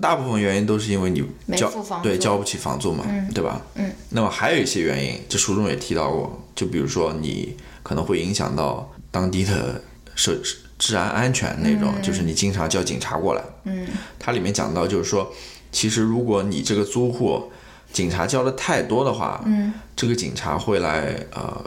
[0.00, 1.24] 大部分原因都是因为你
[1.56, 1.70] 交
[2.02, 3.62] 对交不起房租嘛，对吧？
[3.76, 3.92] 嗯。
[4.10, 8.92] 那么还有一些原因，这书中也提到过，就比如说你可能会影响到。
[9.16, 9.80] 当地的
[10.14, 10.36] 社
[10.78, 13.42] 治安安全那种，就是你经常叫警察过来。
[13.64, 15.32] 嗯，它里面讲到，就是说，
[15.72, 17.50] 其实如果你这个租户
[17.90, 21.64] 警察叫的太多的话，嗯，这个警察会来呃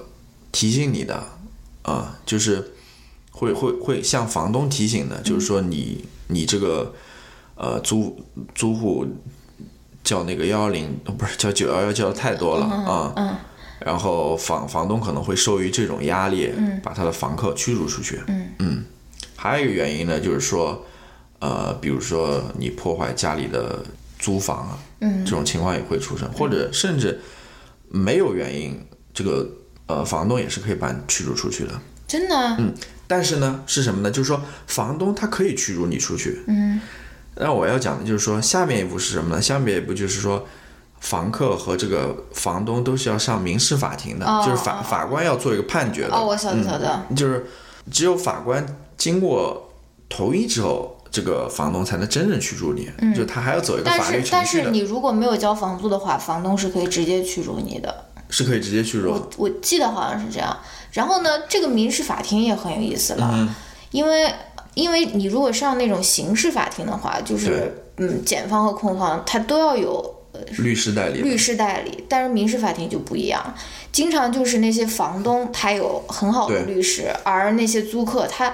[0.51, 1.23] 提醒你的，
[1.81, 2.73] 啊，就是
[3.31, 6.93] 会会会向房东提醒的，就是说你你这个
[7.55, 9.07] 呃租租户
[10.03, 13.13] 叫那个幺幺零不是叫九幺幺叫的太多了啊。
[13.15, 13.35] 嗯。
[13.79, 16.51] 然后房房东可能会受于这种压力，
[16.83, 18.19] 把他的房客驱逐出去。
[18.27, 18.83] 嗯嗯，
[19.35, 20.85] 还有一个原因呢，就是说，
[21.39, 23.81] 呃，比如说你破坏家里的
[24.17, 27.21] 租房啊，嗯，这种情况也会出生，或者甚至
[27.87, 29.49] 没有原因，这个
[29.87, 31.71] 呃房东也是可以把你驱逐出去的。
[32.05, 32.35] 真的？
[32.57, 32.73] 嗯，
[33.07, 34.11] 但是呢，是什么呢？
[34.11, 36.41] 就是说房东他可以驱逐你出去。
[36.47, 36.81] 嗯，
[37.35, 39.41] 那我要讲的就是说，下面一步是什么呢？
[39.41, 40.45] 下面一步就是说。
[40.99, 46.13] 房客和这个房东都是要上民事法庭的，就是法法官要做一个判决的。
[46.13, 47.01] 哦，我晓得晓得。
[47.15, 47.45] 就是
[47.89, 48.65] 只有法官
[48.97, 49.71] 经过
[50.09, 52.91] 同意之后，这个房东才能真正驱逐你。
[52.99, 54.31] 嗯，就他还要走一个法律程序的。
[54.31, 58.05] 但是但是你如果没有交房租的话，房东是可以直接驱逐你的。
[58.29, 59.09] 是可以直接驱逐。
[59.09, 60.55] 我我记得好像是这样。
[60.91, 63.49] 然后呢，这个民事法庭也很有意思了，
[63.91, 64.31] 因为
[64.73, 70.18] 因为你如果上那种刑事法庭的话，就是嗯，检方和控方他都要有。
[70.57, 73.53] 律师代理，律师代理，但是民事法庭就不一样，
[73.91, 78.53] 经常就是那些房东他有很好的律师，而那些租客他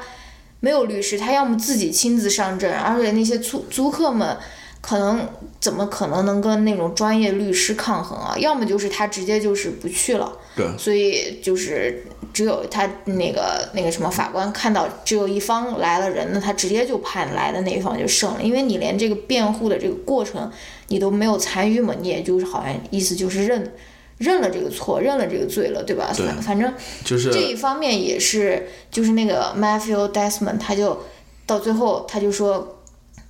[0.60, 4.38] 没有律师，他要么自己亲自上阵，而且那些租租客们
[4.82, 5.28] 可能
[5.60, 8.36] 怎么可能能跟那种专业律师抗衡啊？
[8.38, 20.52] 要么就是他直接就是不去了，对，所以就是只有他那个那个什么法官看到只有一方来了人，那他直接就判来的那一方就胜了，因为你连这个辩护的这个过程。
[20.88, 21.94] 你都没有参与嘛？
[22.00, 23.74] 你也就是好像意思就是认
[24.18, 26.10] 认了这个错，认了这个罪了，对吧？
[26.16, 30.98] 对，反正就是这一方面也是，就是那个 Matthew Desmond，他就
[31.46, 32.78] 到最后他就说，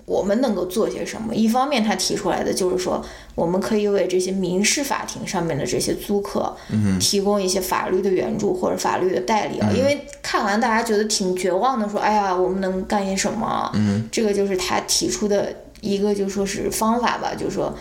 [0.05, 1.33] 我们能够做些什么？
[1.33, 6.55] 一方面他提出来的就是说，我们可以为这些民事法庭上面的这些租客，
[6.99, 9.71] 提供一些法律的援助或者法律的代理啊。
[9.75, 13.71] 因为看完大家觉得挺绝望的，说，哎呀，我们能干些什么？
[13.73, 15.64] 嗯，这个就是他提出的。
[15.85, 17.77] 一个就说是方法吧，就是说，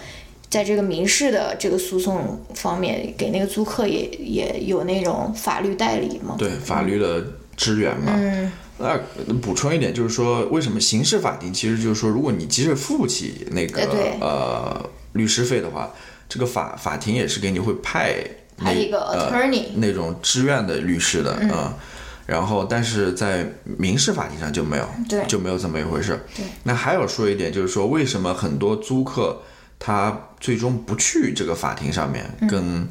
[0.50, 6.36] 在这个民事的这个诉讼方面，给那个租客也也有那种法律代理嘛。
[6.38, 7.24] 对，法律的
[7.56, 8.12] 支援嘛。
[8.14, 8.52] 嗯。
[8.76, 8.98] 那
[9.40, 13.80] 补充一点，就是说，为什么刑事法庭其实就是说，如果你即使付不起那个
[14.20, 15.94] 呃律师费的话，
[16.28, 18.16] 这个法法庭也是给你会派
[18.56, 21.78] 派一个 attorney 那种志愿的律师的啊。
[22.26, 24.88] 然后，但是在民事法庭上就没有，
[25.28, 26.18] 就没有这么一回事。
[26.34, 29.42] 对，那还有说一点，就是说为什么很多租客
[29.78, 32.88] 他最终不去这个法庭上面跟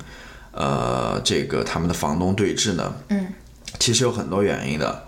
[0.52, 2.94] 呃这个他们的房东对峙呢？
[3.10, 3.28] 嗯，
[3.80, 5.08] 其实有很多原因的。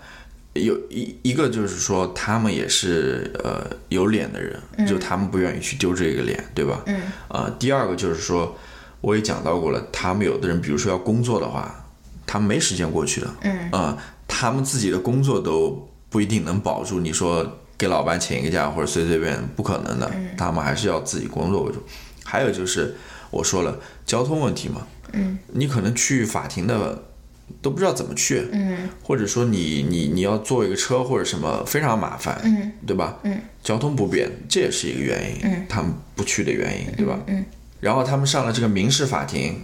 [0.54, 4.58] 有一一个就是说，他们也是呃有脸的人，
[4.88, 6.80] 就他们不愿意去丢这个脸，对吧？
[6.86, 7.02] 嗯。
[7.28, 8.56] 呃，第二个就是说，
[9.02, 11.84] 我也讲到过了，他们有的人，比如说要工作的话，
[12.26, 13.28] 他们没时间过去的。
[13.42, 13.70] 嗯。
[13.70, 13.98] 啊、
[14.38, 21.82] 他们自己的工作都不一定能保住，你说给老板请一个假或者随随便不可能的，他们还是要自己工作为主。
[22.22, 22.94] 还有就是
[23.30, 27.02] 我说了交通问题嘛，嗯，你可能去法庭的
[27.62, 28.86] 都不知道怎么去，嗯。
[29.02, 32.72] 或者说你你你要坐一个车或者什么非常麻烦，嗯。
[32.86, 33.16] 对吧？
[33.22, 37.18] 嗯，交通不便，这也是一个原因，嗯，他们不去的原因，对吧？
[37.26, 37.42] 嗯
[37.80, 39.62] 然后他们上了这个民事法庭，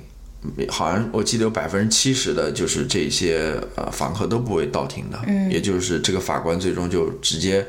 [0.68, 5.50] 好像我记得有百分之七十的就是这些呃访客都不会到庭的，嗯。
[5.50, 7.64] 也就是这个法官最终就直接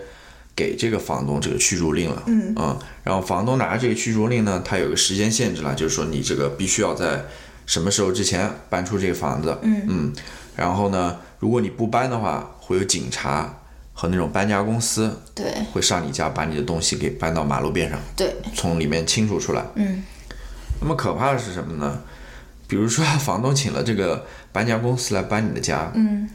[0.56, 2.56] 给这个房东这个驱逐令了，嗯。
[3.04, 7.26] 然后房东拿着这个驱逐令呢，他有个时间限制了，就是说你这个必须要在
[7.66, 10.12] 什么时候之前搬出这个房子，嗯
[10.56, 13.62] 然后呢，如果你不搬的话，会有警察
[13.94, 15.46] 和那种搬家公司对。
[15.72, 19.64] 会上你家，把你的东西给搬到马路边上，对，从里面清除出来。
[19.76, 20.04] 嗯。
[20.82, 22.02] 那么可怕的是什么呢？
[22.74, 26.28] 比如说房东请了这个搬家公司来搬你的家，嗯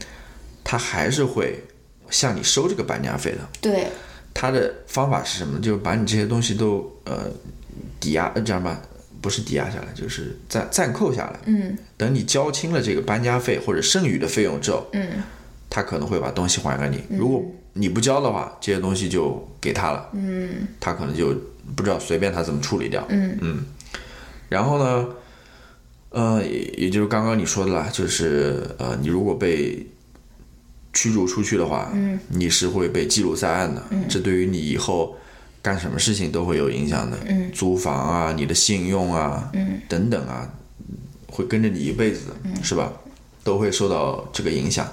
[0.63, 1.61] 他还是会
[2.09, 3.39] 向你收这个搬家费的。
[3.59, 3.87] 对，
[4.33, 5.59] 他的方法是什么呢？
[5.61, 7.29] 就是把你这些东西都呃
[7.99, 8.81] 抵押，呃这样吧，
[9.19, 11.39] 不是抵押下来，就是暂暂扣下来。
[11.43, 15.21] 嗯等你交清了这个搬家费或者剩余的费用之后，嗯
[15.69, 17.03] 他可能会把东西还给你。
[17.17, 21.35] 如果你不交的话，这些东西就给他了，嗯他可能就
[21.75, 23.05] 不知道随便他怎么处理掉。
[23.09, 23.65] 嗯嗯
[24.47, 25.05] 然后呢，
[26.09, 29.85] 呃，也也就是刚刚你说的啦，就是呃，你如果被
[30.91, 35.15] 驱逐出去的话，嗯你是会被记录在案的，这对于你以后
[35.61, 40.51] 干什么事情都会有影响的，嗯租房啊，你的信用啊，嗯等等啊，
[41.27, 42.91] 会跟着你一辈子的，是吧？
[43.43, 44.87] 都会受到这个影响。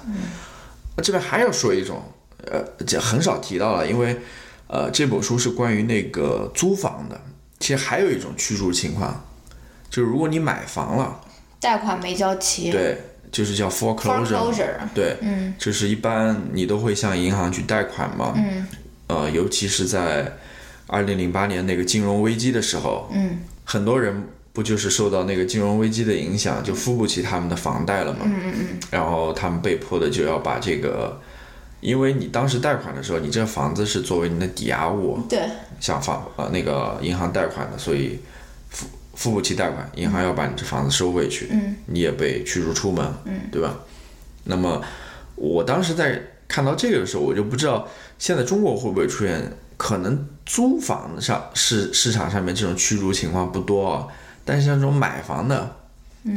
[0.95, 2.01] 那这边还要说一种，
[2.45, 4.15] 呃，这很少提到了，因为
[4.67, 7.19] 呃，这本书是关于那个租房的。
[7.59, 9.26] 其实还有一种驱逐情况，
[9.89, 11.19] 就是如果你买房了，
[11.59, 12.71] 贷款没交齐。
[12.71, 12.97] 对，
[13.31, 15.53] 就是叫 foreclosure，，foreclosure，对，嗯。
[15.57, 18.67] 就是一般你都会向银行去贷款嘛，嗯。
[19.07, 20.33] 呃，尤其是在
[20.87, 23.39] 二零零八年那个金融危机的时候，嗯。
[23.63, 24.23] 很多人
[24.53, 28.79] 不就是受到那个金融危机的影响，就付不起他们的房贷了嘛，嗯嗯嗯。
[28.91, 31.19] 然后他们被迫的就要把这个，
[31.79, 35.39] 因为你当时贷款的时候，你这房子是作为你的抵押物，对，
[35.79, 38.19] 向房呃那个银行贷款的，所以
[39.17, 41.75] 付付不起贷款，银行要把你这房子收回去，嗯。
[41.87, 43.75] 你也被驱逐出门，嗯，对吧？
[44.43, 44.81] 那么
[45.35, 47.87] 我当时在看到这个的时候，我就不知道
[48.19, 54.07] 现在中国会不会出现，可能租房上市市场上面这种驱逐情况不多啊，
[54.45, 55.75] 但是像这种买房的，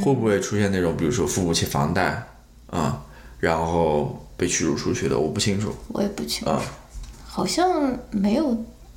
[0.02, 2.26] 会不会出现那种比如说付不起房贷
[2.68, 3.04] 啊、
[3.38, 5.18] 然后被驱逐出去的？
[5.18, 5.74] 我不清楚。
[5.88, 6.62] 我也不清楚，啊，
[7.26, 8.56] 好像没有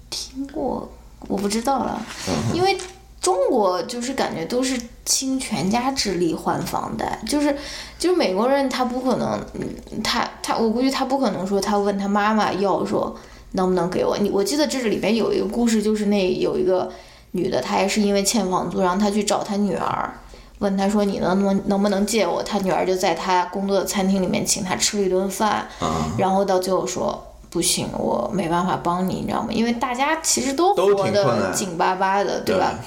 [0.10, 0.92] 听过，
[1.28, 2.78] 我不知道了，嗯因为
[3.24, 7.58] 中国就是感觉都是倾全家之力还房贷，就是
[7.98, 13.16] 就是美国人他不可能，嗯他他我估计他不可能说他问他妈妈要说
[13.54, 16.92] 能不能给我，你我记得这里边有一个故事，就是那有一个
[17.32, 20.14] 女的，她也是因为欠房租，然后她去找她女儿。
[20.60, 29.50] 问她说：“你能不能能不能借我？”她女儿就在她工作的餐厅里面请她吃了一顿饭，啊然后到最后说不行，我没办法帮你，你知道吗？
[29.52, 32.80] 因为大家其实都都活得紧巴巴的，对吧？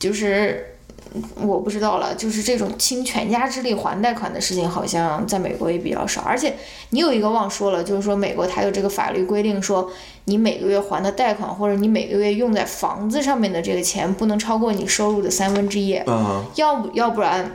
[0.00, 0.74] 就是
[1.14, 6.22] 嗯我不知道了，就是这种倾全家之力还贷款的事情，好像在美国也比较少。
[6.22, 6.54] 而且
[6.90, 9.90] 你有一个忘说了，就是说美国它有这个法律规定说，
[10.24, 15.94] 你每个月还的贷款或者你每个月用在房子上面的这个钱，不能超过你收入的三分之一。
[15.94, 17.50] 啊，要不要不然，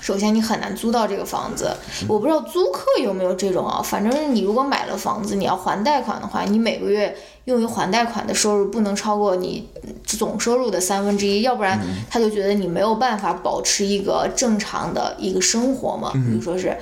[0.00, 1.76] 首先你很难租到这个房子。
[2.08, 9.68] 我不知道租客有没有这种啊，反正你如果买了房子，你要还贷款的话，你每个月用于还贷款的收入不能超过你
[10.04, 16.12] 总收入的三分之一，要不然他就觉得你没有办法保持一个正常的一个生活嘛。
[16.12, 16.76] 比如说是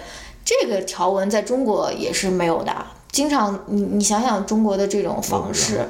[0.44, 2.74] 这个条文在中国也是没有的，
[3.10, 5.88] 经常你你想想中国的这种方式。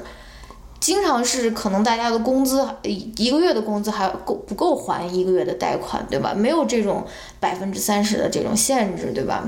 [0.78, 6.32] 经常是可能大家的工资一一个月的工资还够不够还一个月的贷款，对吧？
[6.34, 7.04] 没有这种
[7.38, 9.46] 百分之三十的这种限制，对吧？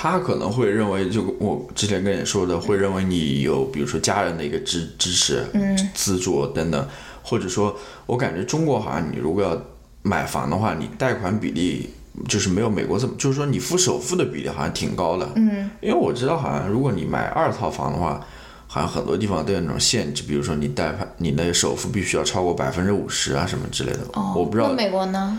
[0.00, 6.88] 他可能会认为，就我之前跟你说的，会认为你有，比如说家人的一个支支持、嗯资助等等，
[7.20, 7.76] 或者说，
[8.06, 9.60] 我感觉中国好像你如果要
[10.02, 11.90] 买房的话，你贷款比例
[12.28, 15.28] 就是没有美国这么，就是说你付首付的比例好像挺高的。
[15.34, 18.24] 嗯因为我知道，好像如果你买二套房的话，
[18.68, 24.00] 好像很多地方都有那种限制，比如说你贷款，你的首付必须要超过百分之五十啊什么之类的。
[24.12, 25.38] 哦，我不知道那，美国呢？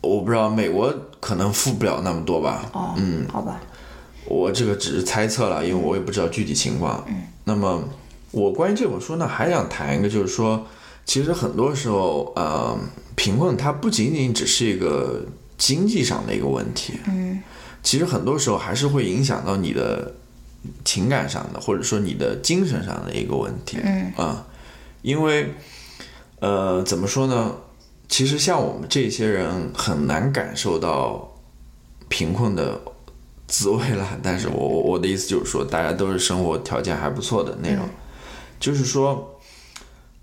[0.00, 0.90] 我不知道美国
[1.20, 2.64] 可能付不了那么多吧。
[2.72, 3.60] 哦，嗯，好吧。
[4.26, 7.04] 我这个只是猜测了，因为我也不知道具体情况。
[7.08, 7.82] 嗯，那么
[8.30, 10.66] 我关于这本书呢，还想谈一个，就是说，
[11.04, 12.78] 其实很多时候，呃，
[13.16, 15.24] 贫困它不仅仅只是一个
[15.58, 17.42] 经济上的一个问题，嗯，
[17.82, 20.14] 其实很多时候还是会影响到你的
[20.84, 24.46] 情感上的，或者说你的精神上的一个问题，嗯啊，
[25.02, 25.52] 因为，
[26.38, 27.56] 呃，怎么说呢？
[28.08, 31.32] 其实像我们这些人很难感受到
[32.08, 32.80] 贫困的
[33.50, 37.84] 滋味了，但是我我我的意思就是说，大家都是生活条件还不错的那种，
[38.60, 39.38] 就是说，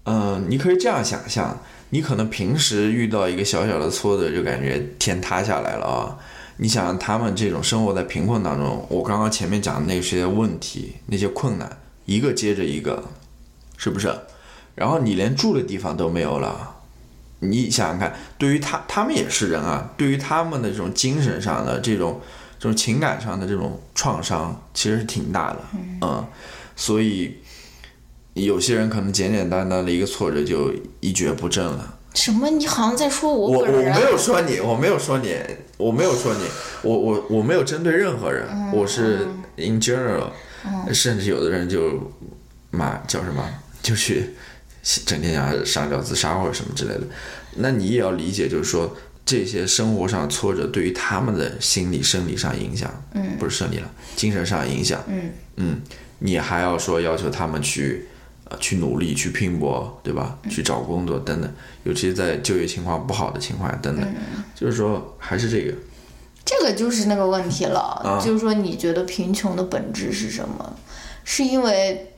[0.05, 1.59] 嗯、你可以这样想象，
[1.89, 6.17] 你可能平时遇到一个小小的挫折，就感觉天塌下来了啊。
[6.59, 13.03] 你想想他们这种生活在贫困当中，我刚刚前面讲的那些问题、那些困难，一个接着一个，
[13.77, 14.11] 是不是？
[14.73, 16.75] 然后你连住的地方都没有了，
[17.39, 22.21] 你想想看，对于他，他们也是人啊，对于他们的这种精神上的这种、
[22.59, 25.59] 这种情感上的这种创伤，其实是挺大的，
[26.01, 26.25] 嗯，
[26.75, 27.37] 所以
[28.33, 31.95] 有些人可能简简单单的一个挫折就一蹶不振了。
[32.13, 32.49] 什么？
[32.49, 33.99] 你好像在说我我我本人啊。
[33.99, 35.35] 没有说你，我没有说你，
[35.77, 36.41] 我没有说你，
[36.81, 39.27] 我我我没有针对任何人，嗯我是
[39.57, 40.29] in general，、
[40.91, 42.11] 甚至有的人就
[42.71, 43.47] 妈叫什么，
[43.83, 44.31] 就去
[45.05, 47.01] 整天想上吊自杀或者什么之类的，
[47.57, 48.95] 那你也要理解，就是说
[49.27, 55.81] 这些生活上挫折对于他们的心理、生理上影响，嗯，不是生理了，精神上影响，嗯嗯，
[56.17, 58.07] 你还要说要求他们去。
[58.49, 60.39] 呃，去努力，去拼搏，对吧？
[60.49, 61.53] 去找工作等等，
[61.83, 64.15] 尤其在就业情况不好的情况下等等，
[64.55, 65.73] 就是说还是这个，
[66.45, 70.77] 这个就是那个问题了，啊就是说你觉得贫穷的本质是什么？
[71.25, 72.13] 是因为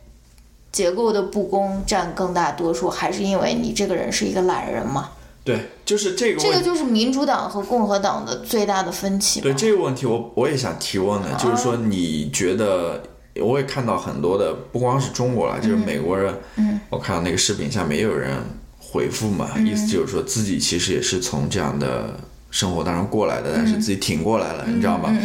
[0.72, 5.10] 结构的不公占更大多数，还是因为你这个人是一个懒人嘛？
[5.44, 9.42] 对，就是这个这个就是民主党和共和党的最大的分歧。
[9.42, 13.02] 对这个问题我，我也想提问的，就是说你觉得，
[13.42, 18.38] 我也看到很多的，不光是中国了，就是美国人，嗯，我看到那个视频下面也有人
[18.78, 22.14] 回复嘛，意思就是说自己其实也是从这样的
[22.52, 25.16] 生活当中过来的，但是自己挺过来了，你知道吗？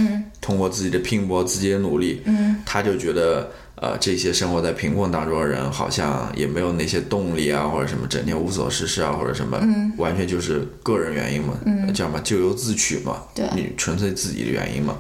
[0.41, 3.51] 通过自己的拼搏，自己的努力，嗯，他就觉得。
[3.77, 9.59] 呃，这些生活在贫困当中的人，好像也没有那些动力啊，或者什么，整天无所事事啊，或者什么，
[9.99, 13.45] 完全就是个人原因嘛，嗯、叫什么咎由自取嘛，对。
[13.55, 14.97] 你纯粹自己的原因嘛。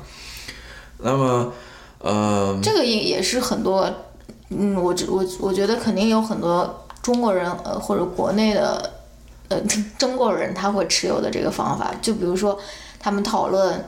[0.98, 1.52] 那么，
[1.98, 3.88] 呃，这个也也是很多，
[4.50, 8.90] 嗯，我只我我觉得肯定有很多中国人呃或者国内的
[9.48, 12.58] 呃中中国人他会持有的这个方法，就比如说
[12.98, 13.84] 他们讨论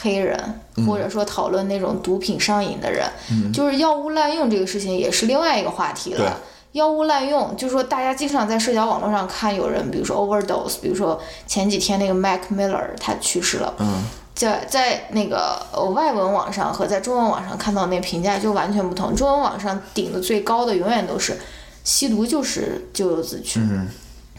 [0.00, 3.06] 黑人，或者说讨论那种毒品上瘾的人，
[3.52, 6.40] 就是药物滥用这个事情也是另外一个话题了。
[6.72, 19.16] 药物滥用，就是说大家经常在社交网络上看有人，比如说 overdose，比如说前几天那个 Mac Miller 他去世了，嗯，在在那个呃外文网上和在中文网上看到那评价就完全不同。
[19.16, 21.36] 中文网上顶的最高的永远都是
[21.82, 23.58] 吸毒就是咎由自取。
[23.60, 23.88] 嗯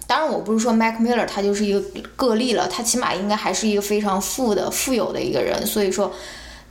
[0.10, 1.80] 当然，我不是说 Mac Miller 他就是一个
[2.16, 6.12] 个例了，他起码应该还是一个非常富的、富有的一个人，所以说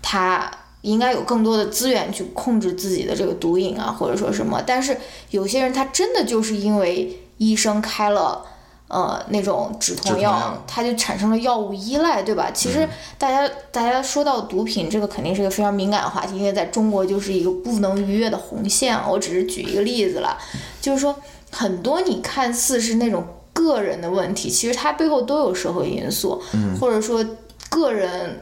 [0.03, 4.61] 他应该有更多的资源去控制自己的这个毒瘾啊，或者说什么。
[4.67, 4.99] 但是
[5.31, 8.45] 有些人他真的就是因为医生开了。
[8.91, 12.51] 呃，那种止痛药他就产生了药物依赖，对吧？
[12.55, 19.07] 其实大家、大家说到毒品，这个肯定是一个非常敏感的话题，因为在中国就是一个不能逾越的红线啊。
[19.07, 20.39] 我只是举一个例子了，
[20.81, 21.15] 就是说
[21.51, 26.41] 很多你看似是那种个人的问题，其实它背后都有社会因素，
[26.81, 27.25] 或者说
[27.69, 28.41] 个人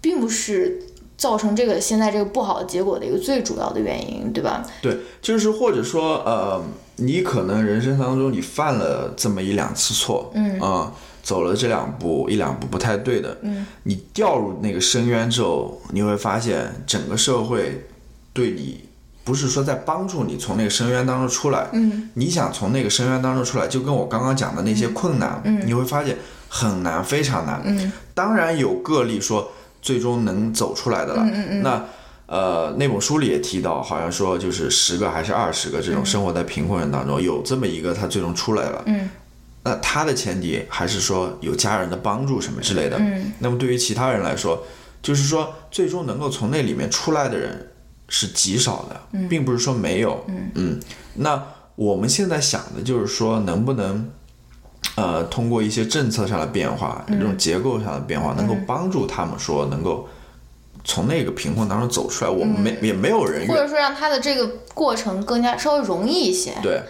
[0.00, 0.82] 并不是
[1.16, 4.64] 造成这个现在这个不好的结果的一个最主要的原因，对吧？
[4.80, 6.62] 对，就是或者说，呃，
[6.96, 10.60] 你可能人生当中你犯了这么一两次错，嗯。
[10.60, 10.92] 啊、
[11.22, 17.84] 走了这两步一两步不太对的，嗯，你掉入那个深渊之后，你会发现整个社会
[18.32, 18.84] 对你
[19.26, 26.16] 不是说在帮助你从那个深渊当中出来，嗯，你想从那个深渊当中出来，就跟我刚刚讲的那些困难，嗯，你会发现
[26.48, 29.50] 很难，非常难，嗯，当然有个例说
[29.82, 31.84] 最终能走出来的了，嗯嗯那。
[32.28, 38.82] 呃，那本书里也提到，好像说就是十个还是二十个这种生活在贫困人当中，有这么一个他最终出来了。
[38.86, 39.08] 嗯，
[39.62, 42.96] 那他的前提还是说有家人的帮助什么之类的。
[42.98, 44.60] 嗯，那么对于其他人来说，
[45.00, 47.64] 就是说最终能够从那里面出来的人
[48.08, 50.24] 是极少的，并不是说没有。
[50.54, 50.80] 嗯
[51.14, 51.42] 那
[51.74, 54.10] 我们现在想的就是说，能不能
[54.96, 60.08] 呃通过一些政策上的变化，这种结构上的变化，能够帮助他们说能够。
[60.88, 66.54] 从那个贫困当中走出来，我们没、也没有人或者说让他的这个过程更加稍微容易一些。
[66.62, 66.80] 对，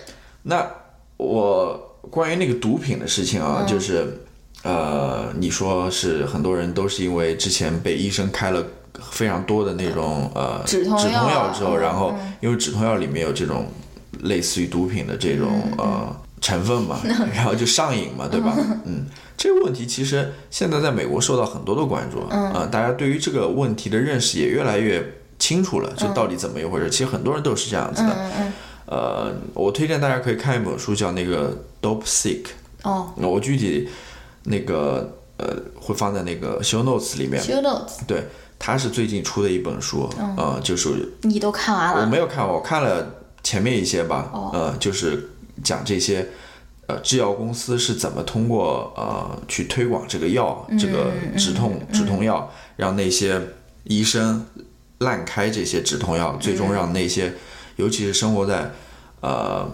[0.43, 0.71] 那
[1.17, 4.21] 我关于那个毒品的事情啊，就是
[4.65, 8.63] 呃，你说是很多人都是因为之前被医生开了
[9.11, 13.67] 非常多的那种呃止痛止痛药药之后，嗯然后因为止痛药里面有这种
[14.23, 17.01] 类似于毒品的这种嗯呃成分嘛，
[17.35, 18.55] 然后就上瘾嘛，对吧？
[18.85, 25.05] 嗯，这个问题其实现在在美国受到很多的关注，嗯、呃，大家对于这个问题的认识也越来越
[25.39, 26.91] 清楚了，这到底怎么一回事？
[26.91, 28.11] 其实很多人都是这样子的。
[28.13, 28.53] 嗯嗯
[28.89, 31.51] 呃，我推荐大家可以看一本书，叫那个
[31.83, 32.43] 《Dope Sick》。
[32.85, 33.89] 哦我具体
[34.45, 37.43] 那个呃会放在那个 show notes 里面。
[37.43, 38.23] ，show notes 对，
[38.59, 42.01] 它是最近出的一本书，呃，就是你都看完了？
[42.03, 42.07] 我？
[42.07, 44.51] 没有看，我看了前面一些吧，哦。
[44.53, 45.31] 呃，就是
[45.63, 46.27] 讲这些。
[46.89, 53.43] 呃，制药公司是怎么通过呃去推广这个药，这个止痛止痛药，让那些
[53.83, 54.47] 医生
[54.99, 57.35] 滥开这些止痛药，最终让那些，
[57.75, 58.71] 尤其是生活在
[59.21, 59.69] 呃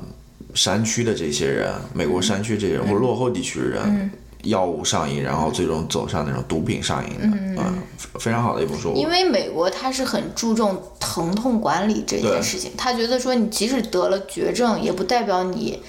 [0.55, 4.11] 山区的这些人，美国山区这些人或者落后地区的人，
[4.43, 7.83] 药物上瘾，然后最终走上那种毒品上瘾的，嗯，
[8.19, 8.93] 非常好的一本书。
[8.95, 15.83] 因为美国它是很注重疼痛管理这件事情，他觉得说你即使得了绝症，也不代表你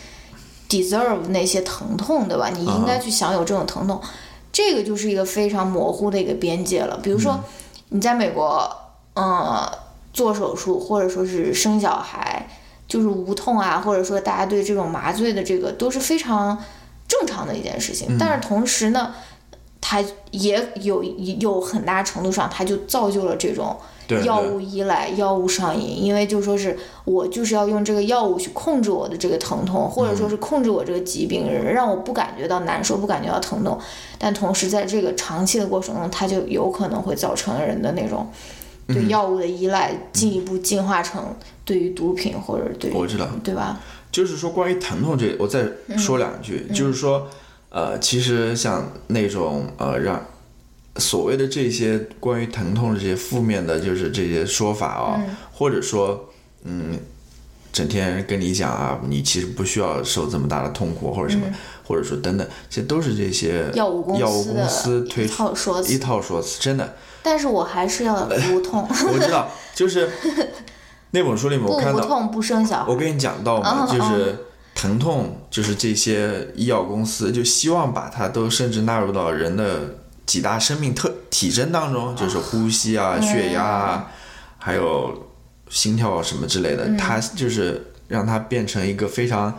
[0.69, 2.49] deserve 那些疼痛，对吧？
[2.49, 3.99] 你应该去享有这种疼痛，
[4.51, 6.99] 这个就是一个非常模糊的一个边界了。
[7.01, 7.39] 比如说
[7.89, 8.69] 你在美国，
[9.15, 9.67] 嗯，
[10.13, 12.47] 做手术或者说是生小孩，
[12.87, 16.57] 就是无痛啊，或者说大家对这种麻醉的这个都是非常
[17.19, 18.17] 正常的一件事情。
[18.17, 19.13] 但是同时呢，
[19.79, 23.75] 它也有有很大程度上，它就造就了这种
[24.23, 26.03] 药物依赖、药物上瘾。
[26.03, 33.77] 因为就说是我就是要用这个药物去控制我的这个疼痛，或者说是控制我这个疾病，让我不感觉到难受，不感觉到疼痛。
[34.17, 38.27] 但同时在这个长期的过程中，它就有可能会造成人的那种。
[38.85, 41.33] 对药物的依赖进一步进化成
[41.63, 43.79] 对于毒品或者对于我知道对吧？
[44.13, 45.65] 就是说，关于疼痛这，我再
[45.97, 47.27] 说两句，就是说，
[47.69, 50.23] 呃，其实像那种呃，让
[50.97, 55.19] 所谓的这些关于疼痛的这些负面的，就是这些说法啊、
[55.51, 56.29] 或者说，
[56.63, 56.99] 嗯，
[57.71, 61.47] 整天跟你讲啊，你其实不需要受这么大的痛苦，或者什么，
[61.83, 70.07] 或者说等等，这都是这些药物公药物公司推出套说辞一套说辞，真的，但是我还是要无痛， 我知道，就是
[71.13, 72.91] 那本书里面我看到，无痛不生小孩。
[72.91, 74.35] 我跟你讲到嘛，哦就是
[74.75, 79.95] 疼痛，就是这些医药公司就希望把它都甚至纳入到人的
[80.25, 84.11] 几大生命特体征当中，就是呼吸啊、血压啊，
[84.57, 85.27] 还有
[85.69, 89.57] 心跳什么之类的，它就是让它变成一个非常。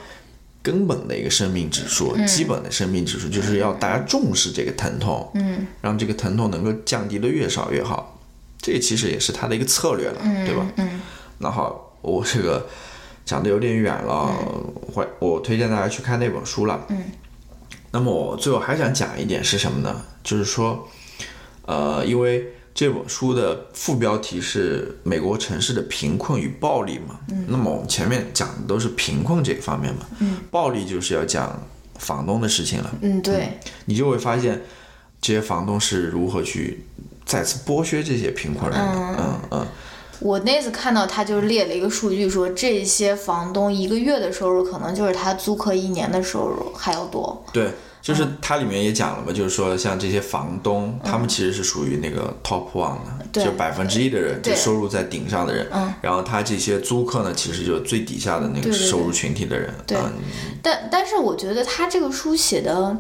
[0.65, 8.19] 根本的一个生命指数，基本的生命指数，就是要大家重视这个疼痛，嗯，让这个疼痛能够降低的越少越好。
[8.57, 10.67] 这其实也是他的一个策略了，对吧？
[10.77, 11.03] 嗯
[11.39, 12.67] 那好，我这个
[13.25, 14.31] 讲的有点远了，
[14.93, 16.85] 我我推荐大家去看那本书了。
[16.89, 17.03] 嗯。
[17.91, 20.03] 那么我最后还想讲一点是什么呢？
[20.25, 20.89] 就是说，
[21.65, 31.57] 呃，因为这本书的副标题是美国城市的贫困与暴力嘛，嗯，那么我们前面讲的都是贫困这个方面嘛，嗯，暴力就是要讲
[32.01, 34.61] 房东的事情了，嗯，对，你就会发现
[35.21, 36.85] 这些房东是如何去
[37.25, 39.67] 再次剥削这些贫困人的，嗯嗯
[40.21, 47.45] 我那次看到他就是列了一个数据，说这些房东一个月的收入可能就是他租客一年的收入还要多。
[47.53, 55.67] 对，就是它里面也讲了嘛，就是说像这些房东，他们其实是属于那个 top one 的，对就百分之一的人，就收入在顶上的人。
[55.73, 55.93] 嗯。
[56.01, 59.73] 然后他这些租客呢，其实就是最底下的那个收入群体的人。
[59.87, 60.13] 对嗯
[60.63, 62.97] 但但是我觉得他这个书写的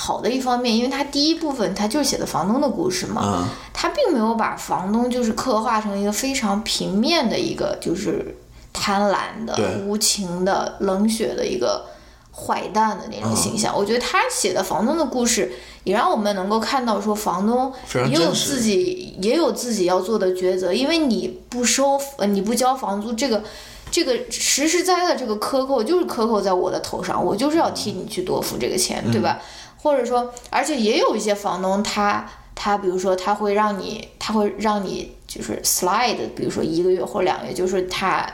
[0.00, 8.36] 好的一方面，因为他第一部分他就是写的房东的故事嘛，嗯他并没有把房东就是刻画成一个非常平面的一个就是
[8.72, 11.84] 贪婪的、无情的、冷血的一个
[12.32, 13.76] 坏蛋的那种形嗯象。
[13.76, 17.72] 我觉得他写的房东的故事，也让我们能够看到说房东
[18.08, 23.42] 也有自己也有自己要做的抉择，因为你不收呃你不交房租这个。
[23.90, 29.40] 这个实实在在的这个克扣就是克扣在我的头上，我就是要替你去多付这个钱，对吧？
[29.80, 38.28] 或者说，而且也有一些房东他他比如说他会让你他会让你就是 slide，比如说一个月或者两个月，就是他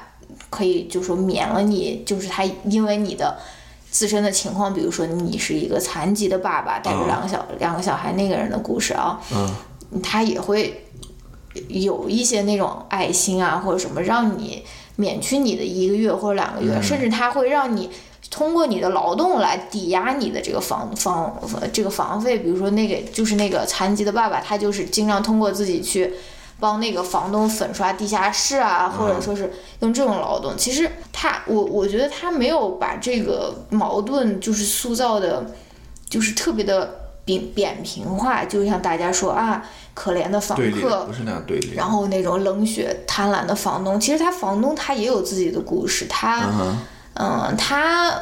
[0.49, 3.37] 可以就说免了你，就是他因为你的
[3.91, 9.55] 自身的情况，比如说你是一个残疾的爸爸带着两个小、两个小孩那个人的故事啊，嗯，
[10.03, 10.87] 他也会
[11.69, 14.65] 有一些那种爱心啊或者什么，让你
[14.97, 17.91] 免去你的一个月或者两个月，甚至他会让你。
[18.31, 21.41] 通过你的劳动来抵押你的这个房房
[21.73, 26.13] 这个房费，比如说那个就是那个残疾的爸爸，他就是经常通过自己去
[26.59, 30.57] 帮那个房东粉刷地下室啊，或者说是用这种劳动。
[30.57, 35.45] 其实他我我觉得他没有把这个矛盾就是塑造的，
[36.09, 41.75] 就是特别的扁扁平化，就像大家说啊，可怜的房客不，是那样对立。
[41.75, 46.51] 然后那种冷血贪婪的房东，其实他房东他也有自己的故事，他
[47.15, 48.21] 嗯，他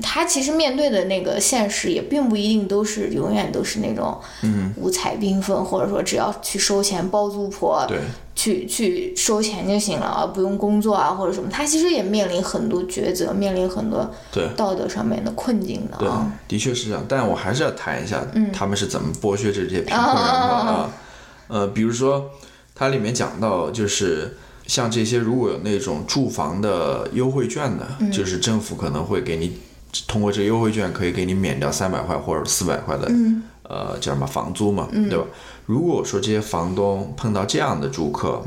[0.00, 7.98] 他其实面对的那个现实也并不一定都是永远都是那种嗯五彩缤纷，或者说只要去收钱包租婆，对，
[8.34, 11.48] 去去收钱就行了啊，不用工作啊或者什么。
[11.50, 17.04] 他其实也面临很多抉择，面临很多对道德上面的困境的对啊。，的确是这样。
[17.08, 20.90] 但我还是要谈一下，嗯他们是怎么剥削这些贫困人口啊。
[21.48, 22.30] 呃，比如说，
[22.74, 24.36] 它里面讲到，就是
[24.68, 29.58] 像这些如果有那种住房的优惠券的，嗯就是政府可能会给你
[30.06, 35.24] 通过这个优惠券可以给你免掉三百块或者四百块的，嗯呃，叫什么房租嘛，对吧？
[35.66, 38.42] 如果说这些房东碰到这样的住客，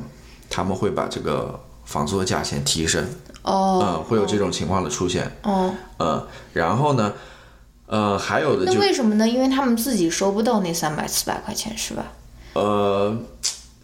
[0.49, 3.03] 他们会把这个房租的价钱提升，
[3.41, 7.13] 哦嗯，会有这种情况的出现，哦，嗯，然后呢，
[7.88, 9.28] 呃，还有的那就为什么呢？
[9.28, 12.05] 因为他们自己收不到那三百四百块钱是吧？
[12.53, 13.17] 呃，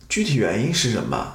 [0.09, 1.33] 具体原因是什么？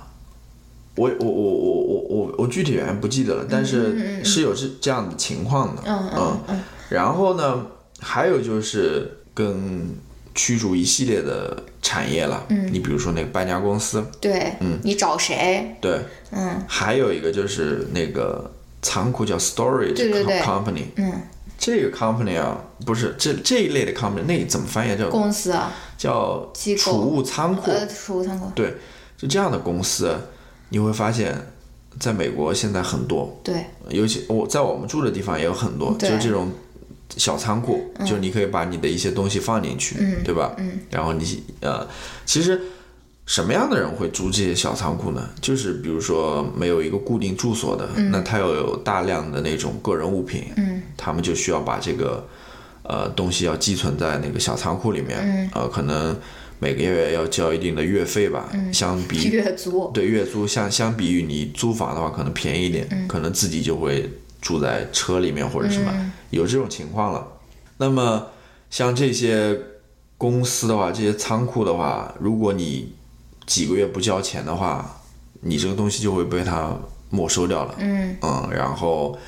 [0.94, 6.60] 我我我我我我我具体原因不记得了，但是是有这这样的情况的，嗯嗯嗯。
[6.90, 7.66] 然后呢，
[8.00, 9.96] 还有就是跟
[10.34, 14.78] 驱逐一系列的产业了，嗯，你比如说那个搬家公司，对，嗯。
[14.82, 15.76] 你找谁？
[15.80, 16.62] 对，嗯。
[16.66, 18.50] 还有一个就是那个
[18.82, 19.94] 仓库叫 storage
[20.42, 21.12] company，嗯，
[21.58, 27.70] 这个 company 啊，不是这这一类的 company，那怎么翻译叫公司啊，叫储物仓库？
[27.70, 28.74] 呃，储物仓库，对，
[29.16, 30.14] 就这样的公司，
[30.72, 31.36] 你会发现，
[32.00, 36.50] 在美国现在很多，对，尤其我在我们住的地方也有很多，就是这种
[37.18, 40.54] 小仓库，就是你可以把你的一些东西放进去，对吧？
[40.56, 41.86] 嗯，然后你呃，
[42.24, 42.58] 其实
[43.26, 45.28] 什么样的人会租这些小仓库呢？
[45.42, 52.26] 就是比如说没有一个固定住所的，那他又有大量的那种个人物品，嗯，他们就需要把这个
[52.82, 56.16] 呃东西要寄存在那个小仓库里面，嗯呃，可能
[56.62, 64.08] 每个月要交一定的月费吧，相比月租，对月租相相比于你租房的话，可能便宜一点，可能自己就会
[64.40, 67.26] 住在车里面或者什么，有这种情况了。
[67.78, 68.28] 那么
[68.70, 69.58] 像这些
[70.16, 72.92] 公司的话，这些仓库的话，如果你
[73.44, 75.02] 几个月不交钱的话，
[75.40, 76.78] 你这个东西就会被他
[77.10, 77.74] 没收掉了。
[77.80, 79.18] 嗯嗯，然后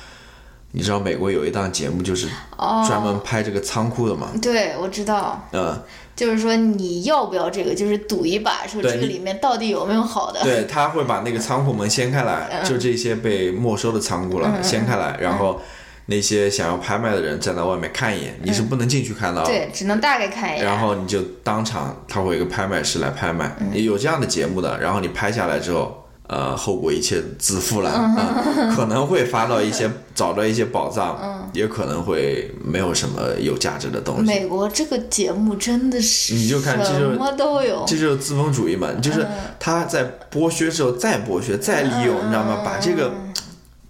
[0.75, 4.27] 你知道美国有一档节目就是哦，专门拍这个仓库的嘛？
[4.41, 5.81] 对，我知道，嗯，
[6.13, 10.43] 就是说你要不要这个，就是赌一把，说对这个里面到底有没有好的。
[10.43, 15.61] 对，他会把那个仓库门掀开来，就这些被没收的仓库了，掀开来，然后
[16.07, 19.47] 那些想要拍卖的人站在外面看一眼，你是不能进去看到的。
[19.47, 20.65] 对，只能大概看一眼。
[20.65, 24.77] 然后你就当场，他会有一个拍卖师来拍卖，也有这样的节目的。
[24.81, 34.23] 然后你拍下来之后，呃，后果一切自负了，嗯可能会发到一些找到一些宝藏，也可能会没有什么有价值的东西。
[34.23, 37.83] 美国这个节目真的是你就看这就什么都有。
[37.87, 39.25] 这就是资本主义嘛，就是
[39.59, 42.61] 他在剥削之后再剥削再利用，你知道吗？
[42.65, 43.13] 把这个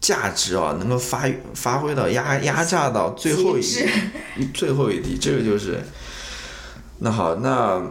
[0.02, 1.24] 价值啊能够发
[1.54, 3.64] 发挥到压压榨到最后一
[4.54, 5.80] 最后一滴，这个就是。
[7.00, 7.82] 那好，那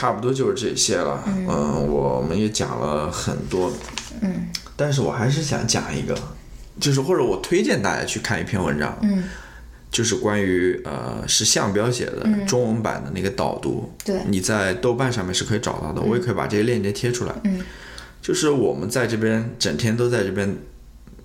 [0.00, 1.22] 差不多就是这些了。
[1.26, 3.70] 嗯，我们也讲了很多。
[4.22, 6.18] 嗯，但是我还是想讲一个，
[6.80, 8.98] 就是或者我推荐大家去看一篇文章。
[9.02, 9.24] 嗯，
[9.90, 13.92] 就是关于呃是项标写的中文版的那个导读。
[14.02, 17.34] 对你在豆瓣上面是可以找到的，我也可以把这些链接贴出来。
[17.44, 17.60] 嗯，
[18.22, 20.56] 就是我们在这边整天都在这边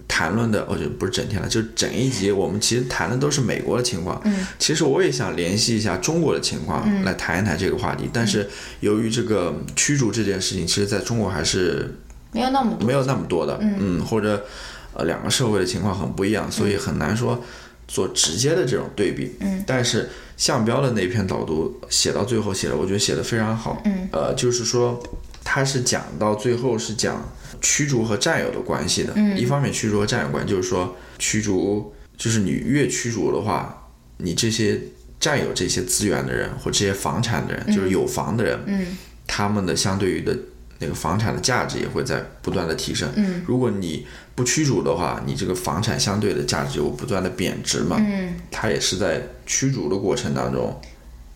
[0.08, 4.22] 谈论的，我觉得不是整天了，就整一集我们其实谈的都是美国的情况。
[4.24, 8.50] 嗯，其实我也想联系一下中国的情况来谈一谈这个话题，但是
[8.80, 11.96] 由于这个驱逐这件事情，其实在中国还是
[12.32, 12.88] 没有那么多。
[12.88, 14.46] 没有那么多的，嗯，或者
[14.94, 17.44] 呃两个社会的情况很不一样，所以很难说
[17.88, 19.36] 做直接的这种对比。
[19.42, 23.82] 嗯，但是向标的那篇导读写到最后写的，我觉得写的非常好。
[23.86, 25.02] 嗯，呃，就是说
[25.44, 27.28] 他是讲到最后是讲
[27.66, 29.12] 驱逐和占有的关系的。
[29.16, 34.80] 嗯一方面驱逐和占有关，就是说驱逐就是你越驱逐的话，你这些
[35.20, 38.96] 占有这些资源的人或这些房产的人，就是有房的人，嗯
[39.26, 40.38] 他们的相对于的
[40.78, 43.10] 那个房产的价值也会在不断的提升。
[43.16, 44.06] 嗯如果你
[44.36, 47.98] 不驱逐的话，你这个房产相对的价值就会不断的贬值嘛。
[48.00, 50.80] 嗯它也是在驱逐的过程当中，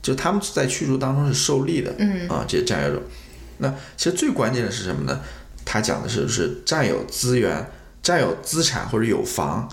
[0.03, 1.91] 就他们在驱逐当中是受利的。
[1.97, 3.01] 嗯啊，这些占有者。
[3.61, 5.19] 那其实最关键的是什么呢？
[5.66, 7.66] 他讲的是是占有资源、
[8.01, 9.70] 占有资产或者有房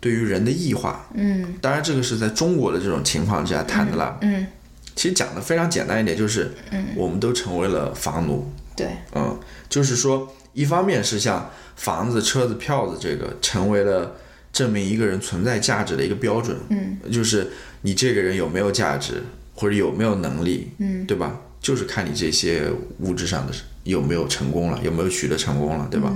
[0.00, 1.06] 对于人的异化。
[1.14, 4.18] 嗯当然，这个是在中国的这种情况之下谈的啦。
[4.22, 4.46] 嗯，
[4.94, 8.50] 其实讲的非常简单一点，就是嗯我们都成为了房奴。
[8.76, 14.16] 对，嗯，就是说，一方面是像房子、车子、票子这个成为了
[14.52, 17.50] 证明一个人存在价值的一个标准，嗯就是
[17.82, 19.22] 你这个人有没有价值，
[19.54, 21.40] 或者有没有能力，嗯，对吧？
[21.60, 23.52] 就是看你这些物质上的
[23.84, 26.12] 有没有成功了，有没有取得成功了，对吧？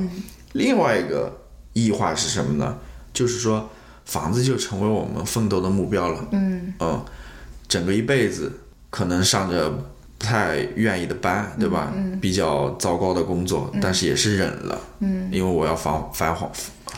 [0.53, 1.41] 另外一个
[1.73, 2.77] 异化是什么呢？
[3.13, 3.69] 就是说
[4.05, 7.05] 房子就成为我们奋斗的目标了，嗯嗯，
[7.69, 8.53] 整个一辈子
[8.91, 11.93] 可能上着不太愿意的班，对吧？
[12.21, 16.51] 比较糟糕的工作，但是也是忍了，嗯，因为我要房还房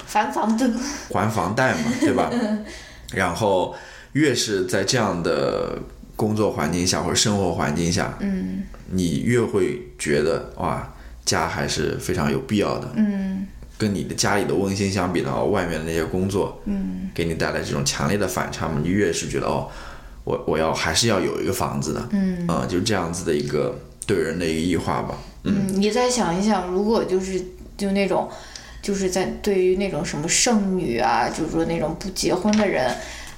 [0.07, 0.73] 还房子
[1.13, 2.31] 还房贷嘛，对吧？
[3.13, 3.75] 然后
[4.13, 5.77] 越是在这样的
[6.21, 10.93] 工作环境下或者生活环境下，嗯，你越会觉得哇，
[11.25, 13.47] 家还是非常有必要的，嗯，
[13.79, 19.67] 跟你的家里的温馨相比的话，外面的那些工作，嗯，给你带来这种强烈的反差嘛，你越是觉得哦，
[20.25, 27.43] 我我要还是要有一个房子的，嗯，啊，就这样子的一个对人的一个异化吧，嗯，你再想一想，如果就是
[27.79, 28.29] 就那种。
[28.83, 32.91] 就是在对于那种什么剩女啊，就是说那种不结婚的人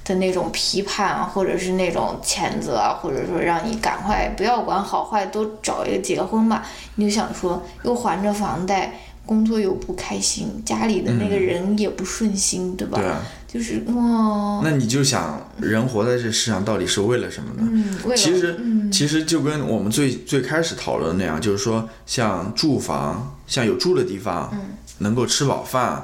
[0.05, 6.65] 的那种批判，或者是那种谴责啊，或者说让你赶快不要管好坏，都找一个结婚吧。
[6.95, 12.99] 你就想说，又还着房贷，工作又不开心，家里的那个人也不顺心，对吧？
[12.99, 13.21] 对啊。
[13.47, 14.61] 就是哇。
[14.63, 17.69] 那你就想，人活在这世上到底是为了什么呢？
[17.71, 18.59] 嗯，其实，
[18.91, 24.49] 其实就跟我们最最开始讨论那样，就是说，像住房，像有住的地方。
[24.53, 24.59] 嗯。
[24.99, 26.01] 能够吃饱饭，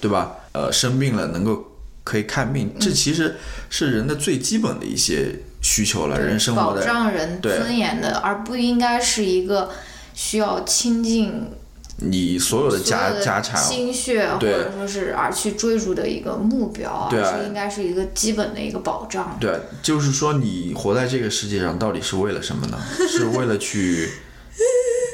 [0.00, 0.32] 对吧？
[0.50, 1.64] 呃，生病了能够
[2.04, 3.36] 可以看病，这其实
[3.70, 6.20] 是人的最基本的一些需求了。
[6.20, 9.70] 人生活的保障人尊严的，而不应该是一个
[10.14, 11.50] 需要倾尽
[11.96, 19.36] 你所有的家家产、心血，或者说是而去追逐的一个目标，而是应该是一个基本的一个保障。
[19.40, 22.78] 对，就是说你活在这个世界上到底是为了什么呢？
[23.08, 24.08] 是为了去。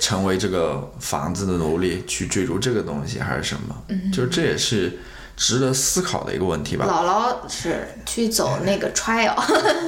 [0.00, 3.76] 成为这个房子的奴隶，去追逐这个东西，还是什么？
[3.88, 4.98] 嗯，就是这也是
[5.38, 6.84] 值得思考的一个问题吧。
[6.84, 9.36] 姥姥是去走那个 trial，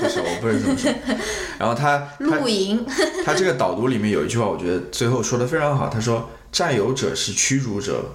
[0.01, 0.94] 不是，我不是这么说。
[1.59, 2.86] 然后他露营，
[3.26, 5.88] 他这个导读里面有一句话，我觉得最后说的非常好。
[5.88, 8.12] 他说：“占有者是驱逐者，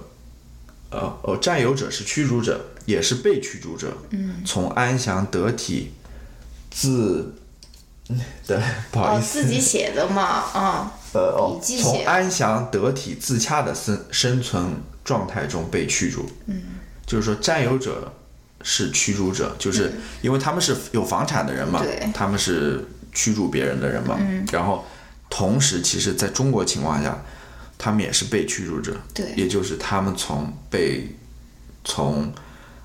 [0.90, 3.94] 呃，哦，占有者是驱逐者，也是被驱逐者。
[4.10, 5.92] 嗯，从安详得体
[6.70, 7.34] 自，
[8.46, 8.58] 对，
[8.90, 10.92] 不好意思，自己写的嘛，啊。
[11.12, 16.60] ”呃，哦从安详得体自洽的生生存状态中被驱逐，嗯，
[17.06, 18.12] 就是说占有者
[18.62, 19.92] 是驱逐者，就是
[20.22, 21.82] 因为他们是有房产的人嘛，
[22.12, 24.84] 他们是驱逐别人的人嘛，嗯，然后
[25.30, 27.22] 同时其实在中国情况下，
[27.78, 31.16] 他们也是被驱逐者，对，也就是他们从被
[31.84, 32.32] 从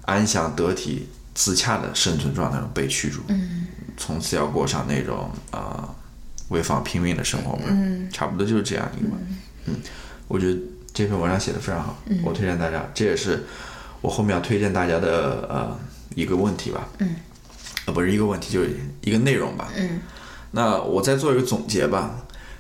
[0.04, 3.68] 安详得体自洽的生存状态中被驱逐，嗯，
[3.98, 5.96] 从此要过上那种啊。
[6.52, 9.10] 潍坊拼命的生活嘛，嗯，差不多就是这样一个，
[9.68, 9.76] 嗯，
[10.28, 10.60] 我觉得
[10.94, 13.46] 这篇文章写的非常好，我推荐大家，这也是
[14.02, 15.80] 我后面要推荐大家的呃
[16.16, 17.16] 一个问题吧，嗯，
[17.86, 20.00] 呃不是一个问题，就是一个内容吧，嗯，
[20.52, 22.16] 那我再做一个总结吧，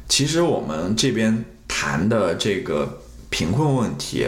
[0.07, 4.27] 其实我们这边谈的这个贫困问题，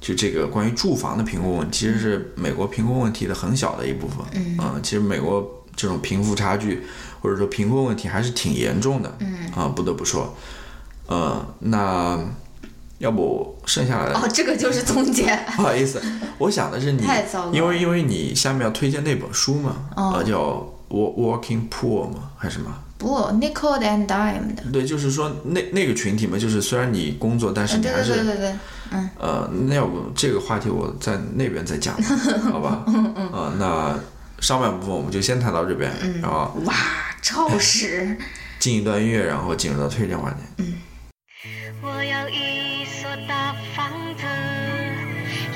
[0.00, 6.82] 就这个关于住房的贫困问题，其实是美国贫困问题的很小的一部分，嗯，其实美国这种贫富差距。
[7.24, 9.50] 或者说贫困问题还是挺严重的，嗯。
[9.56, 10.36] 啊，不得不说，
[11.06, 12.22] 呃，那
[12.98, 15.24] 要不剩下来的哦，这个就是 总结。
[15.56, 16.00] 不好意思，
[16.38, 17.02] 我想的是你，
[17.52, 20.40] 因为因为你下面要推荐那本书嘛，呃，叫
[20.90, 22.74] 《Walking Poor》嘛，还是什么？
[22.96, 23.08] 不
[23.40, 24.62] ，Nickel and Dime 的。
[24.72, 28.54] 对，就是说那那个群体嘛，就是虽然你工作，但是你还是对对对对，
[28.92, 31.94] 嗯，呃，那要不这个话题我在那边再讲，
[32.50, 32.84] 好吧？
[32.86, 33.98] 嗯嗯，呃，那。
[34.40, 35.90] 上半部分我们就先谈到这边，
[36.20, 36.74] 然后哇，
[37.22, 38.14] 超时，
[38.58, 40.40] 进一段音乐，然后进入到推荐环节。
[40.58, 40.74] 嗯。
[41.86, 44.24] 我要一所大房子，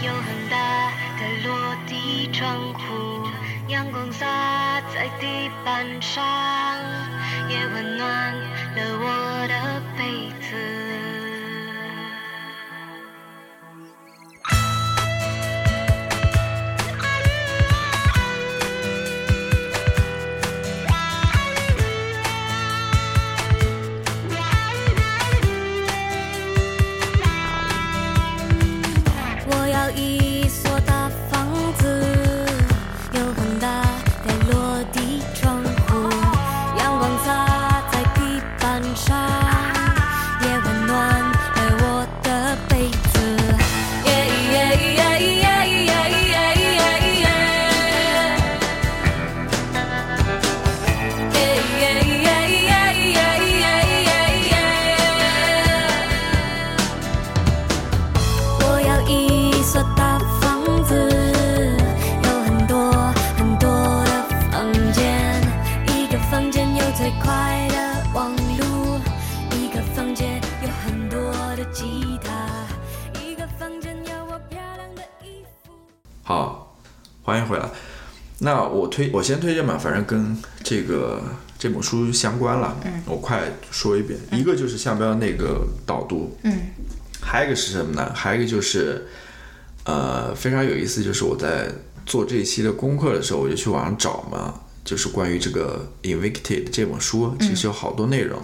[0.04, 3.26] 有很大的落地窗户，
[3.68, 4.26] 阳光洒
[4.94, 6.22] 在地板上，
[7.48, 10.37] 也温暖了我的被子。
[78.48, 80.34] 那我推我先推荐吧，反正跟
[80.64, 81.22] 这个
[81.58, 82.74] 这本书相关了。
[82.82, 86.58] 嗯，我快说一遍，一个就是下标那个导读，嗯，
[87.20, 88.10] 还有一个是什么呢？
[88.14, 89.06] 还有一个就是，
[89.84, 91.68] 呃，非常有意思，就是我在
[92.06, 98.40] 做这一期的功课的时候，我就去网上找嘛，就是关于这个《Invicted》这本书，其实有好多内容。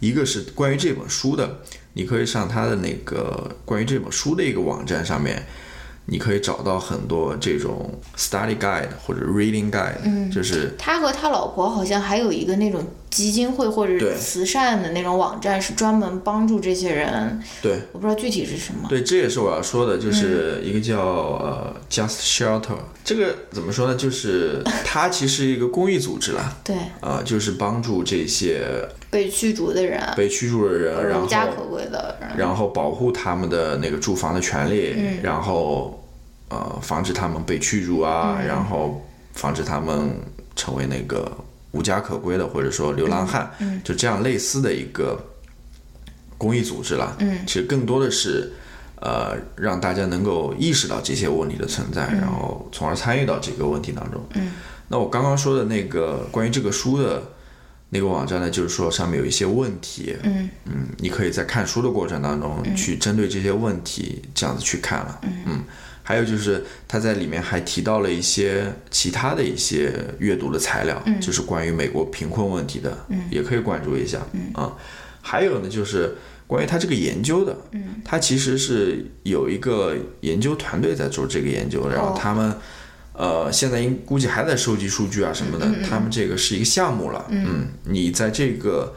[0.00, 1.60] 一个是关于这本书的，
[1.94, 5.46] 你可以上它的那个关于这本书的一个网站上面，
[6.06, 12.80] 你可以找到很多这种 study guide 或者 reading guide，嗯，就是他和他老婆好像还有一个那种
[13.10, 17.40] 基金会或者对慈善的那种网站，是专门帮助这些人。
[17.62, 18.86] 对我不知道具体是什么。
[18.88, 23.94] 对，这也是我要说的，就是一个叫呃 Just Shelter，这个怎么说呢？
[23.94, 28.66] 就是它其实是一个公益组织啦， 对，啊、就是帮助这些
[29.10, 32.36] 被驱逐的人，被驱逐的人，然后无家可归的人。
[32.36, 36.04] 然后保护他们的那个住房的权利，然后
[36.48, 39.02] 呃防止他们被驱逐啊，然后
[39.32, 40.10] 防止他们
[40.54, 41.30] 成为那个
[41.76, 43.50] 无家可归的或者说流浪汉，
[43.84, 45.22] 就这样类似的一个
[46.38, 47.14] 公益组织啦。
[47.18, 48.52] 嗯，其实更多的是
[49.00, 54.24] 呃让大家能够意识到这些问题的存在，然后从而参与到这个问题当中。
[54.34, 54.52] 嗯，
[54.88, 57.22] 那我刚刚说的那个关于这个书的。
[57.88, 65.62] 那个网站呢，就是说上面有一些问题，嗯嗯，你可以在看书的过程当中去针对这些问题这样子去看了，嗯，
[66.06, 72.96] 还有就是他在里面还提到了一些其他的一些阅读的材料，就是关于美国贫困问题的，
[73.28, 74.20] 也可以关注一下，
[74.54, 74.72] 啊，
[75.20, 76.14] 还有呢就是
[76.46, 82.54] 关于他这个研究的，嗯，他其实是有一个研究团队在做这个研究，然后他们。
[83.18, 87.24] 呃，现在应估计还在收集数据啊什么的，他们这个是一个项目了。
[87.30, 88.94] 嗯，你在这个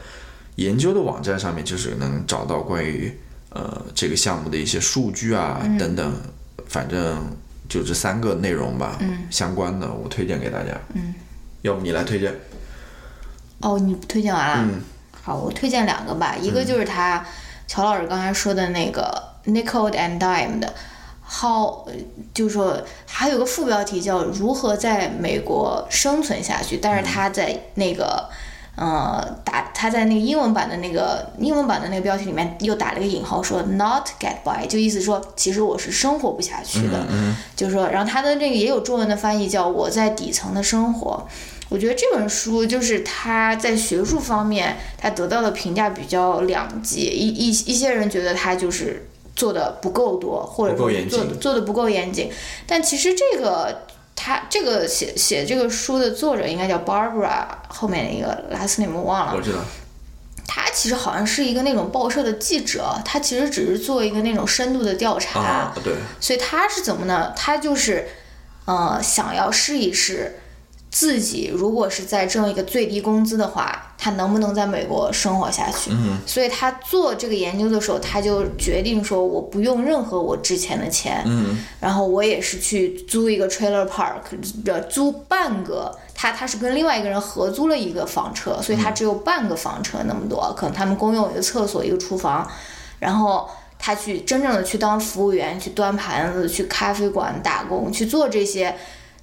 [0.56, 3.10] 研究的网站上面，就是能找到关于
[3.48, 6.14] 呃这个项目的一些数据啊、等等，
[6.70, 7.36] 反正
[7.68, 10.68] 就这三个内容吧，嗯相关的我推荐给大家。
[10.94, 11.14] 嗯，
[11.62, 12.32] 要不你来推荐？
[13.60, 14.64] 哦，你推荐完了？
[14.64, 14.80] 嗯，
[15.20, 17.26] 好，我推荐两个吧，一个就是他
[17.66, 20.72] 乔老师刚才说的那个 Nickel and Dime 的。
[21.32, 21.86] how
[22.34, 28.28] 就是说还有个副标题叫如何在美国生存下去，但是他在那个
[28.80, 37.06] 呃打他在那个英文版的那个英文版的那个标题里面又打了个引号，说 not get by，就意思说其实我是生活不下去的，
[37.54, 41.28] 就是说，然后他的那个也有中文的翻译叫我在底层的生活。
[41.68, 49.06] 我觉得这本书就是他在学术方面他得到的评价比较两极，一一一些人觉得他就是。
[49.36, 52.30] 做的不够多，或者说做做的不够严谨，
[52.66, 53.82] 但其实这个
[54.22, 59.32] 他这个写写这个书的作者应该叫 Barbara，后面一个 last name 我忘了。
[59.34, 59.60] 我知道。
[60.46, 65.40] 他其实好像是一个那种报社的记者，他其实只是做一个那种深度的调查。
[65.40, 65.94] 啊，对。
[66.20, 67.32] 所以他是怎么呢？
[67.34, 68.08] 他就是，
[68.66, 70.39] 呃，想要试一试。
[70.90, 75.90] 自己如果是在挣一个最低工资的话，他能不能在美国生活下去？
[75.92, 84.22] 嗯，所以他做这个研究的时候，他就决定说，我不用任何我之前的钱，嗯，然后我也是去租一个 trailer park，
[84.88, 92.50] 租半个，他他是跟另外一个人合租了一个房车，所以他只有半个房车那么多，可能他们公用一个厕所一个厨房，
[92.98, 98.74] 然后他去真正的去当服务员，去端盘子，去咖啡馆打工，去做这些。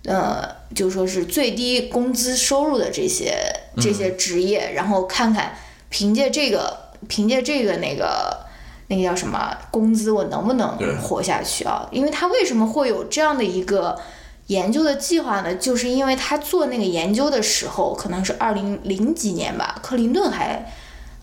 [0.06, 3.34] 呃，就说是最低工资收入的这些
[3.78, 5.58] 这些职业，然后看看
[5.90, 8.46] 凭借这个凭借这个那个
[8.88, 11.90] 那个叫什么工资，我能不能活下去啊？
[11.92, 14.00] 因为他为什么会有这样的一个
[14.48, 15.56] 研究的计划呢？
[15.56, 20.72] 就是因为他做那个研究的时候，可能是二零零几年吧，克林顿还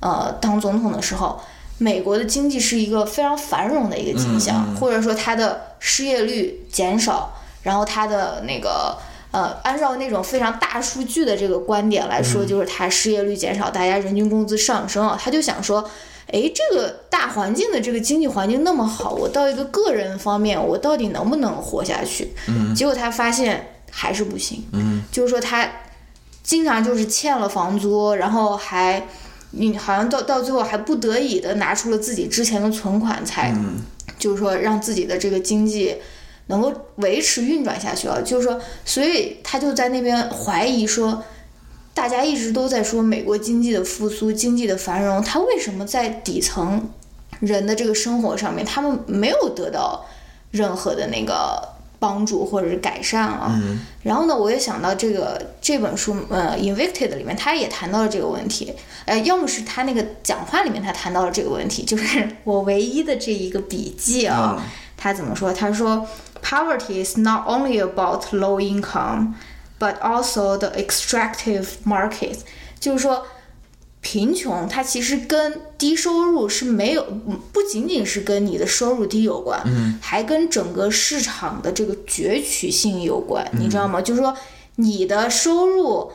[0.01, 1.41] 呃当总统的时候，
[1.79, 7.33] 美国的经济是一个非常繁荣的一个景象，或者说他的失业率减少。
[7.65, 8.97] 然后他的那个
[9.33, 15.19] 呃，按照那种非常大数据的这个观点来说，就是它失业率减少，大家人均工资上升啊。
[15.21, 15.85] 他就想说，
[16.31, 22.33] 哎，这个大环境的这个经济环境那么好，我到一个个人方面，我到底能不能活下去？
[22.47, 22.73] 嗯。
[22.77, 24.65] 结果他发现还是不行。
[24.71, 25.03] 嗯。
[25.11, 25.69] 就是说他
[26.45, 29.05] 经常就是欠了房租，然后还
[29.51, 33.53] 你好像到到最后还不得已的拿出了自己之前的存款，才
[34.17, 35.97] 就是说让自己的这个经济。
[36.47, 41.23] 能够维持运转下去啊，就是说，所以他就在那边怀疑说，
[41.95, 46.91] 大家一直都在说美国经济的复苏、经济的繁荣，他为什么在底层
[47.41, 50.05] 人的这个生活上面，他们没有得到
[50.51, 51.69] 任何的那个
[51.99, 53.59] 帮助或者是改善啊？
[53.63, 58.75] 嗯、然后呢，我也想到这个这本书，呃，《Invicted》里面他也谈到了这个问题，
[59.07, 64.65] 呃，要么是他那个讲话里面他谈到了这个问题，就是我唯一的这一个笔记啊，嗯、
[65.05, 65.53] 他怎么说？
[65.53, 66.07] 他说。
[66.43, 69.33] Poverty is not only about low income,
[69.79, 72.41] but also the extractive markets，
[72.81, 73.27] 就是说。
[74.07, 77.03] 贫穷，它其实跟低收入是没有，
[77.55, 84.03] 不仅仅是跟你的收入低有关，嗯，还跟整个市场的这个攫取性有关，你知道吗？
[84.03, 84.37] 就是说
[84.75, 86.13] 你的收入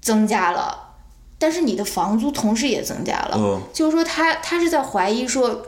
[0.00, 0.96] 增加了，
[1.38, 5.62] 但是你的房租同时也增加了，嗯就是说他他是在怀疑说，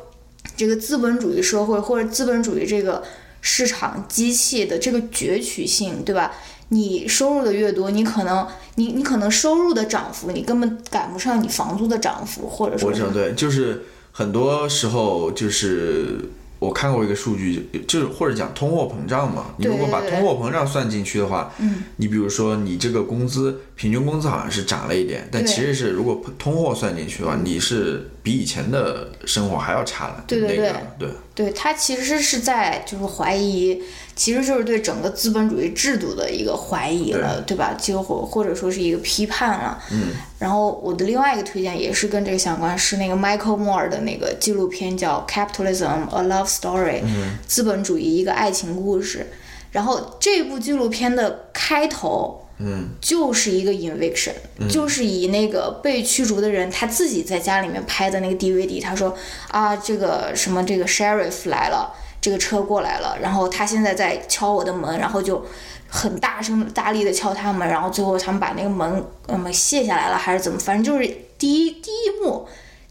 [0.58, 3.04] 这个资本主义社会或者资本主义这个
[3.40, 6.32] 市场机器的这个攫取性，对吧？
[6.70, 16.18] 你收入的越多，你可能你你可能收入的涨幅，你根本赶不上你房租的涨幅，或者说，对，就是很多时候就是
[16.58, 19.54] 我看过一个数据，就是或者讲通货膨胀嘛。
[19.56, 30.24] 你如果把通货膨胀算进去的话，嗯，你比如说你这个工资平均工资好像是涨了一点，但其实是如果通货算进去的话，你是比以前的生活还要差了。
[30.26, 33.80] 对对对对对他其实是在就是怀疑，
[34.18, 37.74] 其实就是对整个资本主义制度的一个怀疑了，对吧？
[37.80, 39.82] 就或或者说是一个批判了。
[39.92, 40.08] 嗯。
[40.38, 47.00] 然后我的另外一个推荐也是跟这个相关，是那个 Michael Moore 的那个纪录片叫《Capitalism: A Love Story》，
[47.46, 49.28] 资本主义一个爱情故事。
[49.70, 52.42] 然后这部纪录片的开头。
[52.60, 54.32] 嗯，就是一个 inviction，、
[54.68, 59.16] 就是以那个被驱逐的人他自己在家里面拍的那个 DVD，他说
[59.46, 65.44] 啊，这个什么这个 sheriff 来了，这个车过来了，然后他现在在敲我的门，然后就
[65.88, 72.46] 很大声大力的敲他门，然后最后他们把那个门嗯卸下来了，还是怎么，反正就是第一第一幕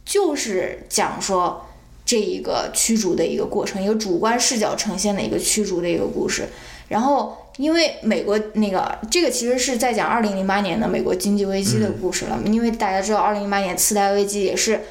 [0.05, 1.65] 就是讲说
[2.05, 6.47] 这一个驱逐的一个过程，一个主观视角呈现的一个驱逐的一个故事，
[6.87, 7.37] 然后。
[7.57, 14.81] 因为美国那个这个其实是在讲二零零八年的美国经济危机的故事了，因为大家知道二零零八年次贷危机也是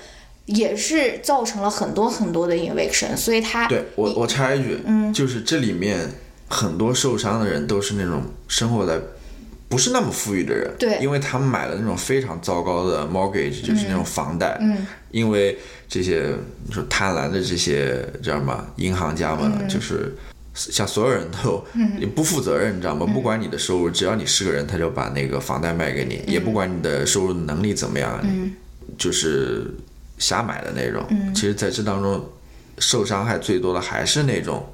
[0.47, 6.11] 也是造成了很多很多的 inviction，所以他对我我插一句，嗯，就是这里面
[6.49, 8.99] 很多受伤的人都是那种生活在
[9.68, 10.99] 不是那么富裕的人，对。
[11.01, 16.32] 因为他们买了那种非常糟糕的 mortgage，就是那种房贷，嗯，因为这些
[16.66, 18.66] 你说贪婪的这些知道吗？
[18.76, 19.68] 银行家们、嗯。
[19.68, 20.14] 就是。
[20.59, 21.62] 像所有人都
[21.99, 23.05] 也不负责任，你知道吗？
[23.12, 28.51] 不管你的收入，只要你是个人，他就把那个房贷卖给你，也不管你的收入能力怎么样，嗯。
[28.97, 29.66] 就是
[30.19, 31.05] 瞎买的那种。
[31.35, 32.25] 其实，在这当中，
[32.79, 34.67] 受伤害最多的还是那种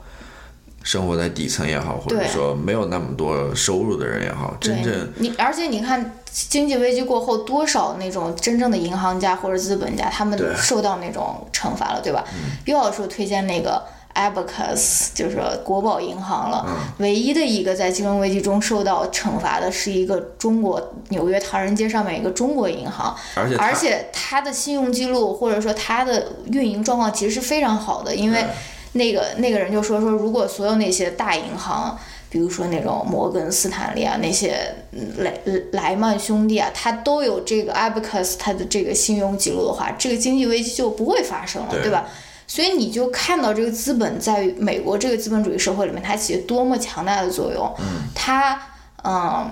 [0.82, 12.24] 生活在底层也好，或者说没有那么多收入的人也好，真正你，而且你看经济危机过后，多少那种真正的银行家或者资本家，他们受到那种惩罚了，对吧？
[12.64, 13.82] 又要说推荐那个。
[14.14, 16.74] Abacus 就是国宝银行了，嗯。
[16.98, 28.44] 唯一的一个在金融危机中受到惩罚的是一个中国纽约唐人街上面一个中国银行，而且它而且它的信用记录或者说它的运营状况其实是非常好的，因为
[28.92, 31.98] 那个那个人就说说，如果所有那些大银行，
[32.28, 35.32] 比如说那种摩根斯坦利啊，那些嗯莱
[35.72, 41.82] 莱曼兄弟啊，它都有这个 Abacus 它的这个信用记录的话，这个经济危机就不会发生了，对。
[41.82, 42.06] 对吧？
[42.53, 47.74] 所以你就看到这个资本在美国这个资本主义社会里面，它起多么强大的作用。
[47.78, 48.61] 嗯，它
[49.05, 49.50] 嗯，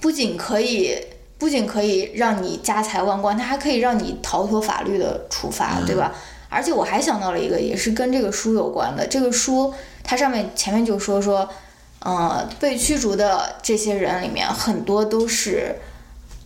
[0.00, 0.96] 不仅可以
[1.38, 6.14] 不仅可以让你家财万贯，它还可以让你逃脱法律的处罚，对吧？
[6.48, 9.04] 而且我还想到了一个，也是跟这个书有关的。
[9.04, 11.48] 这个书它上面前面就说说，
[11.98, 15.80] 呃，被驱逐的这些人里面很多都是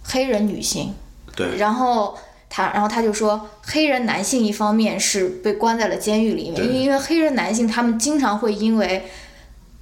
[0.03, 0.95] 黑人女性，
[1.37, 2.17] 对然后
[2.51, 9.05] 他，然后他就说，黑人男性一方面是被关在了监狱里面，因为因为黑人男性他们经常会因为，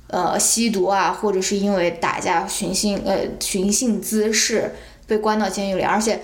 [0.09, 4.75] 呃，吸毒啊，或者是因为打架、寻衅呃寻衅滋事
[5.07, 6.21] 被关到监狱里，而且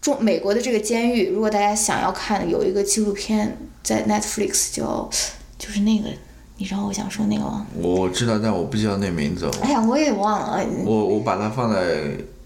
[0.00, 5.08] 中美国的这个监狱，如果大家想要看，有一个纪录片在 Netflix 叫，
[5.58, 6.08] 就是那个，
[6.58, 7.66] 你知道我想说那个吗？
[7.80, 9.50] 我知道，但我不知道那名字。
[9.62, 11.78] 哎呀，我也忘了，我我把它放在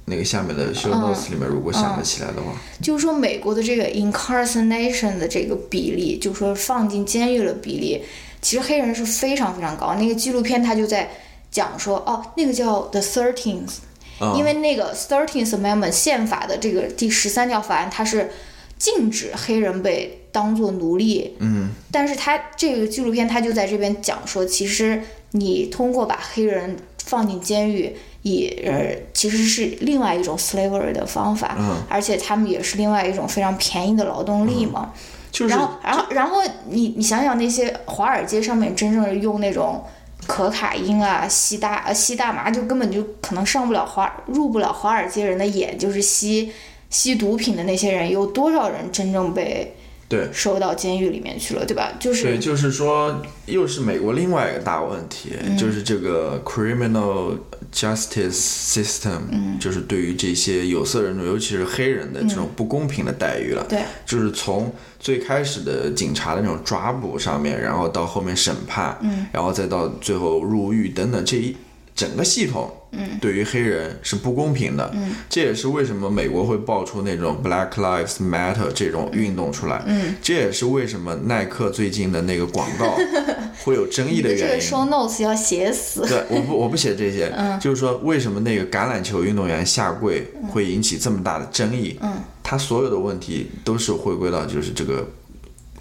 [0.06, 8.02] 那个下面的 show 嗯 notes 里面，如果想得起来的话，就是说美国的这个 incarceration 的这个比例，就是说放进监狱的比例，
[8.40, 9.94] 其实黑人是非常非常高。
[9.94, 11.08] 那个纪录片他就在
[11.50, 13.78] 讲说，哦，那个叫 The Thirteenth，、
[14.18, 14.34] 啊。
[14.36, 18.30] 因为那个 Thirteenth Amendment 宪法的这个第十三条法案，它是
[18.78, 21.36] 禁止黑人被当做奴隶。
[21.38, 25.00] 嗯，但是他这个纪录片他就在这边讲说，其实
[25.30, 27.94] 你通过把黑人放进监狱。
[28.24, 34.92] 以呃，其实是另外一种 slavery 的方法，嗯而且他们也是另外一种非常便宜的劳动力嘛。
[35.32, 36.36] 就是然后，然后，然后
[36.68, 39.82] 你你想想那些华尔街上面真正用那种
[40.26, 46.52] 可卡因啊、吸大呃吸大麻，就根本就可能上不了华入不了华尔街人的眼，就是吸
[46.90, 49.74] 吸毒品的那些人，有多少人真正被
[50.12, 50.28] 对。
[50.30, 51.90] 收到监狱里面去了，对吧？
[51.98, 55.56] 就是对，就是说，又是美国另外一个大问题，嗯。
[55.56, 57.38] 就是这个 criminal
[57.72, 63.64] justice system，、就是对于这些有色人种，尤其是黑人的这种不公平的待遇了。
[63.66, 63.80] 对。
[64.04, 71.56] 就是从最开始的警察的那种抓捕上面，然后到后面审判，嗯，然后再到最后入狱等等这一
[71.94, 82.96] 整个系统，嗯，对于黑人是不公平的，嗯，这也是为什么美国会爆出那种 Black Lives Matter 这种运动出来，嗯，这也是为什么耐克最近的那个广告
[83.64, 84.62] 会有争议的这个原因。
[84.62, 86.06] show notes 要写死。
[86.06, 91.96] 对，我不我不写这些，就是说为什么那个橄榄球运动员下跪会引起这么大的争议？
[92.02, 92.12] 嗯，
[92.42, 95.08] 他所有的问题都是回归到就是这个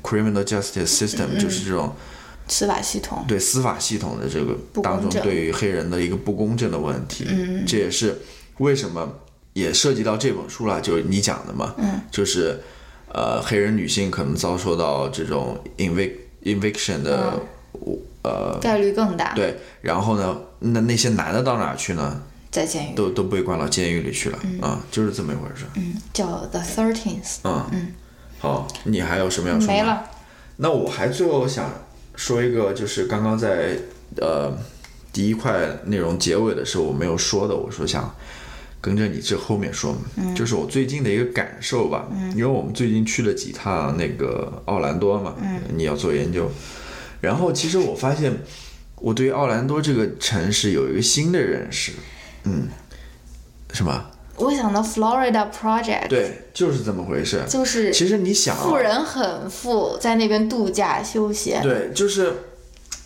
[0.01, 1.93] criminal justice system，、就是这种
[2.51, 7.25] 司法系统，对司法系统的这个当中对于黑人的一个不公正的问题。
[7.29, 8.21] 嗯，这也是
[8.57, 9.09] 为什么
[9.53, 12.59] 也涉及到这本书了，就是你讲的嘛，嗯，就是
[13.07, 16.11] 呃黑人女性可能遭受到这种 evic
[16.43, 17.39] eviction 的、
[18.23, 22.21] 呃概率更大，对，然后呢，那那些男的到哪儿去呢？
[22.51, 25.63] 在监狱都都被关到监狱里去了啊、就是这么一回事。
[25.75, 27.93] 嗯叫 The Thirteenth，嗯
[28.39, 29.73] 好，你还有什么要说吗？
[29.73, 29.81] 没。
[29.81, 30.03] 了。
[30.57, 31.71] 那我还最后想
[32.15, 33.77] 说一个，就是刚刚在
[34.17, 34.55] 呃
[35.11, 38.15] 第一块内容结尾的时候我没有说的，我说想
[38.79, 39.95] 跟着你这后面说，
[40.35, 42.07] 就是我最近的一个感受吧。
[42.31, 45.35] 因为我们最近去了几趟那个奥兰多嘛，
[45.75, 46.49] 你要做研究，
[47.19, 48.33] 然后其实我发现
[48.95, 51.91] 我对奥兰多这个城市有一个新的认识，
[52.43, 52.67] 嗯，
[53.73, 54.05] 什么？
[54.37, 57.43] 我想到 Florida Project，，对，就是这么回事。
[57.47, 61.61] 就是其实你想、啊，富人很富，在那边度假休闲。
[61.61, 62.33] 对，就是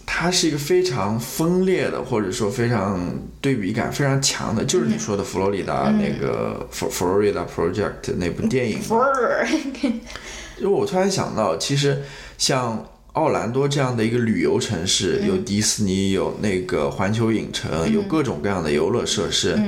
[0.05, 8.79] 它是一个非常分裂的，或者说非常对比感非常强的，就是你说的佛罗里达那个 Florida Project 那部电影。
[10.57, 12.03] 因为 我突然想到，其实
[12.37, 19.59] 像奥兰多这样的一个旅游城市，有迪士尼，有那个环球影城，有各种各样的游乐设施，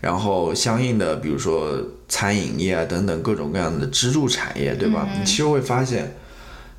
[0.00, 1.76] 然后相应的，比如说
[2.08, 5.08] 餐饮业啊等等各种各样的支柱产业，对吧？
[5.18, 6.14] 你其实会发现，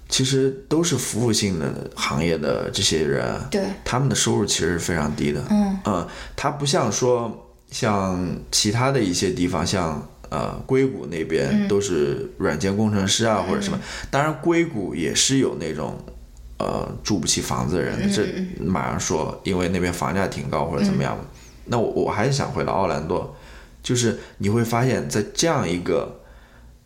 [0.08, 5.44] 其实都是服务性的行业的这些人，对，他们的收入其实是非常低的。
[5.50, 13.80] 嗯它不像说像其他的一些地方，像呃硅谷那边都是软件工程师啊、或者什么。
[14.10, 15.96] 当然，硅谷也是有那种
[16.58, 18.26] 呃住不起房子的人，这
[18.64, 21.18] 马上说，因为那边房价挺高或者怎么样。
[21.70, 23.36] 那我我还是想回到奥兰多，
[23.82, 26.20] 就是你会发现在这样一个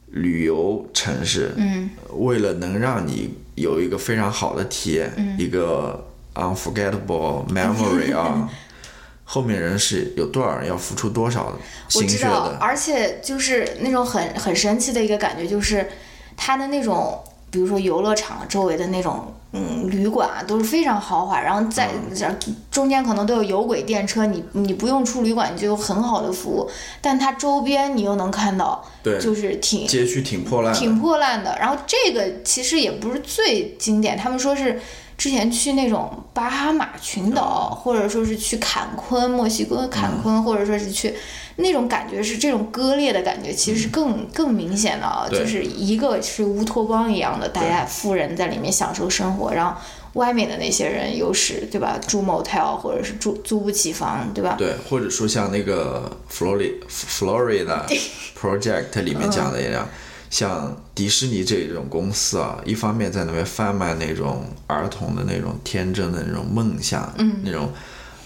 [0.08, 6.06] 旅游城市，嗯，为了能让你有一个非常好的体验，一个
[6.36, 8.50] unforgettable memory 啊，
[9.24, 12.58] 后面人是有多少人要付出多少我心血知道，的？
[12.58, 15.90] 而且就是那种很很神奇的一个感觉，就是
[16.38, 17.24] 它的那种，
[17.54, 22.16] 比如说游乐场周围的那种，嗯，旅馆啊，都是非常豪华，然后在嗯。
[22.16, 26.68] 这中间可能都有有轨电车，你你不用出旅馆，你就有很好的服务，
[27.00, 29.20] 但它周边你又能看到，对。
[29.20, 31.56] 就是挺街区挺破烂，挺破烂的。
[31.60, 34.82] 然后这个其实也不是最经典，他们说是
[35.18, 41.14] 之前去那种巴哈马群岛，或者说是去坎昆，墨西哥坎昆，或者说是去
[41.58, 49.80] 那种感觉是这种割裂的感觉，其实是更更明显的啊，就是一个是乌托邦一样的，大家富人在里面享受生活，然后。
[50.14, 52.00] 外面的那些人又是对吧？
[52.08, 54.54] 住 motel 或者是住租不起房，对吧？
[54.60, 57.84] 对，或者说像那个 Florida Florida
[58.40, 59.90] Project 里面讲的一样，
[60.34, 67.72] 像迪士尼这种公司啊，一方面在那边贩卖那种儿童的那种天真的那种梦想，嗯，那种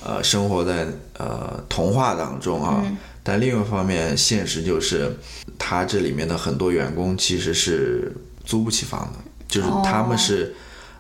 [0.02, 2.82] 呃生活在呃童话当中啊，
[3.24, 5.18] 但另一方面，现实就是
[5.60, 8.16] 他这里面的很多员工其实是
[8.46, 9.20] 租不起房的，
[9.50, 10.56] 就是他们是。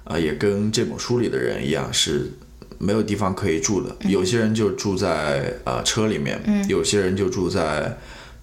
[0.10, 2.32] 呃，也跟这本书里的人一样，是
[2.78, 3.94] 没有地方可以住的。
[4.08, 6.40] 有些人就住在呃车里面，
[6.70, 7.98] 有些人就住在，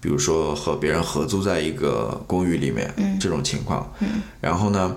[0.05, 3.91] 比如说和别人合租在一个公寓里面，这种情况。
[4.39, 4.95] 然后呢，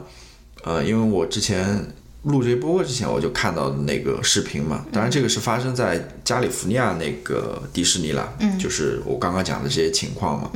[0.64, 1.82] 呃，因为我之前
[2.24, 4.84] 录这播客之前，我就看到那个视频嘛。
[4.92, 8.30] 当然，这个是发生在加利福尼亚那个迪士尼了，
[8.60, 10.50] 就是我刚刚讲的这些情况嘛。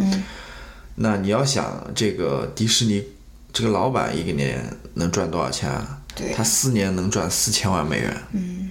[0.96, 3.02] 那你要想，这个迪士尼
[3.54, 4.62] 这个老板一个年
[4.92, 5.98] 能赚多少钱啊？
[6.14, 8.14] 对他四年能赚四千万美元。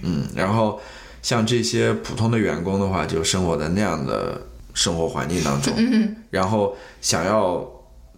[0.04, 0.80] 嗯然后
[1.22, 4.40] 像这些普通的员工的话，就生活在那样的
[4.74, 5.72] 生活环境当中。
[5.76, 6.16] 嗯。
[6.30, 7.66] 然后想要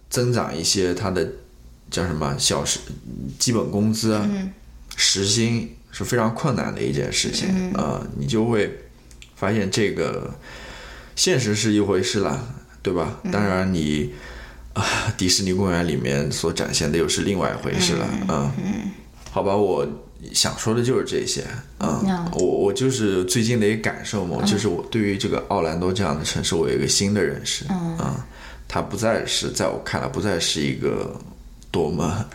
[0.09, 1.27] 增长一些他的
[1.89, 2.79] 叫什么小时
[3.37, 4.29] 基本工资、啊
[4.97, 7.71] 时薪是非常困难的一件事情。
[7.73, 8.85] 呃，你就会
[9.35, 10.33] 发现这个
[11.15, 13.19] 现实是一回事了，对吧？
[13.31, 14.13] 当然你。
[14.73, 14.83] 啊
[15.17, 18.05] 迪士尼公园里面所展现的又是另外一回事了。
[18.27, 18.51] 嗯，
[19.31, 19.87] 好吧，我
[20.33, 21.43] 想说的就是这些。
[21.79, 27.65] 嗯，嗯我我就是最近的一个感受嘛，就是我对于这个奥兰多这样的城市，我有一个新的认识。
[27.69, 28.15] 嗯，
[28.67, 31.15] 它不再是在我看来不再是一个
[31.71, 32.25] 多么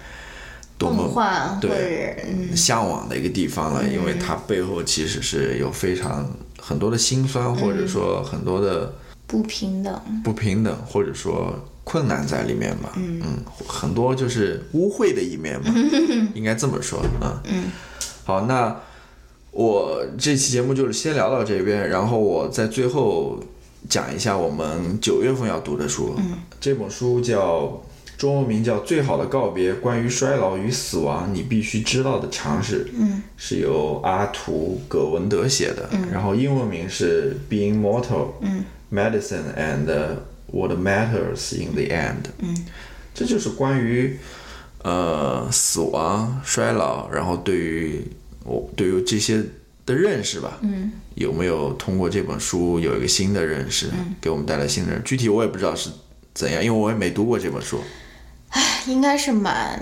[0.78, 8.92] 多么幻对嗯向往的一个地方了，因为它背后其实是有非常很多的辛酸，或者说很多的
[9.26, 10.00] 不平等。
[10.24, 11.54] 不平等，或者说
[11.90, 12.92] 困难在里面吧。
[12.96, 13.20] 嗯
[13.66, 15.72] 很多就是污秽的一面吧，
[16.34, 17.42] 应该这么说啊。
[17.44, 17.64] 嗯，
[18.24, 18.76] 好，那
[19.50, 23.40] 我这期节目就是先聊到这边，然后我在最后
[23.88, 26.14] 讲一下我们九月份要读的书。
[26.18, 27.82] 嗯，这本书叫
[28.16, 32.84] 中文名叫《最好的告别：关于衰老与死亡你必须知道的常识》。
[32.94, 38.02] 嗯，是由阿图·葛文德写的，然后英文名是《Being Mortal》。
[38.42, 39.86] 嗯，Medicine and
[40.52, 42.30] What Matters in the End。
[42.38, 42.66] 嗯，
[43.14, 44.18] 这就是关于
[44.82, 48.04] 呃死亡、衰老，然后对于
[48.44, 49.42] 我对于这些
[49.84, 50.58] 的认识吧。
[50.62, 53.88] 嗯，有没有通过这本书有一个新的认识，
[54.20, 55.04] 给我们带来新的认识？
[55.04, 55.90] 具体我也不知道是
[56.32, 57.80] 怎样，因为我也没读过这本书。
[58.86, 59.78] 应该是蛮，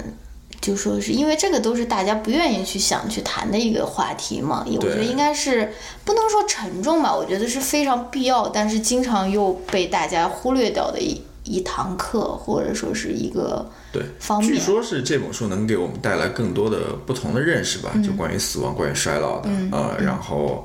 [0.61, 4.65] 就说是因为这个都是大家不愿意去想去谈的一个话题嘛。
[4.67, 5.73] 我觉得应该是
[6.05, 20.63] 不能说沉重吧，我觉得是非常必要，但是经常又被大家忽略掉的一一堂课，或者说是一个对，方面据说是这本书能给我们带来更多的不同的认识吧，就关于死亡、关于衰老的啊、呃然后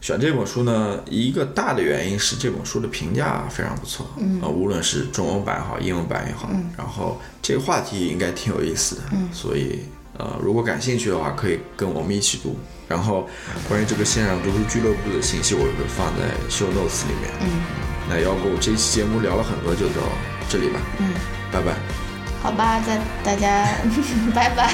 [0.00, 9.80] 选这本书呢，一个大的原因是这本书的评价非常不错，嗯，呃，无论是中文版也好，英文版也好，然后这个话题应该挺有意思的，嗯，所以
[10.18, 12.56] 呃，如果感兴趣的话，可以跟我们一起读。
[12.88, 13.28] 然后
[13.68, 17.28] 关于这个线上读书俱乐部的信息，我也会放在 show notes 里面。
[17.40, 17.48] 嗯，
[18.08, 20.02] 那要不这期节目聊了很多，就到
[20.48, 20.78] 这里吧。
[21.00, 21.12] 嗯，
[21.50, 21.74] 拜拜。
[22.40, 23.66] 好吧，大大家
[24.32, 24.72] 拜拜。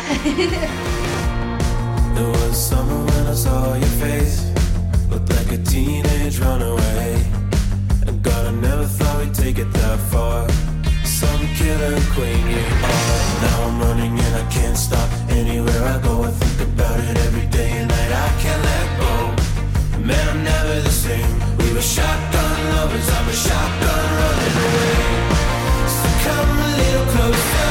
[5.13, 7.13] looked like a teenage runaway.
[8.07, 10.49] And God, I never thought we'd take it that far.
[11.05, 12.65] Some killer queen you
[12.95, 13.21] are.
[13.45, 15.09] Now I'm running and I can't stop.
[15.31, 18.13] Anywhere I go, I think about it every day and night.
[18.27, 19.13] I can't let go.
[20.09, 21.33] Man, I'm never the same.
[21.59, 23.09] We were shotgun lovers.
[23.17, 25.03] I'm a shotgun running away.
[25.99, 27.62] So come a little closer.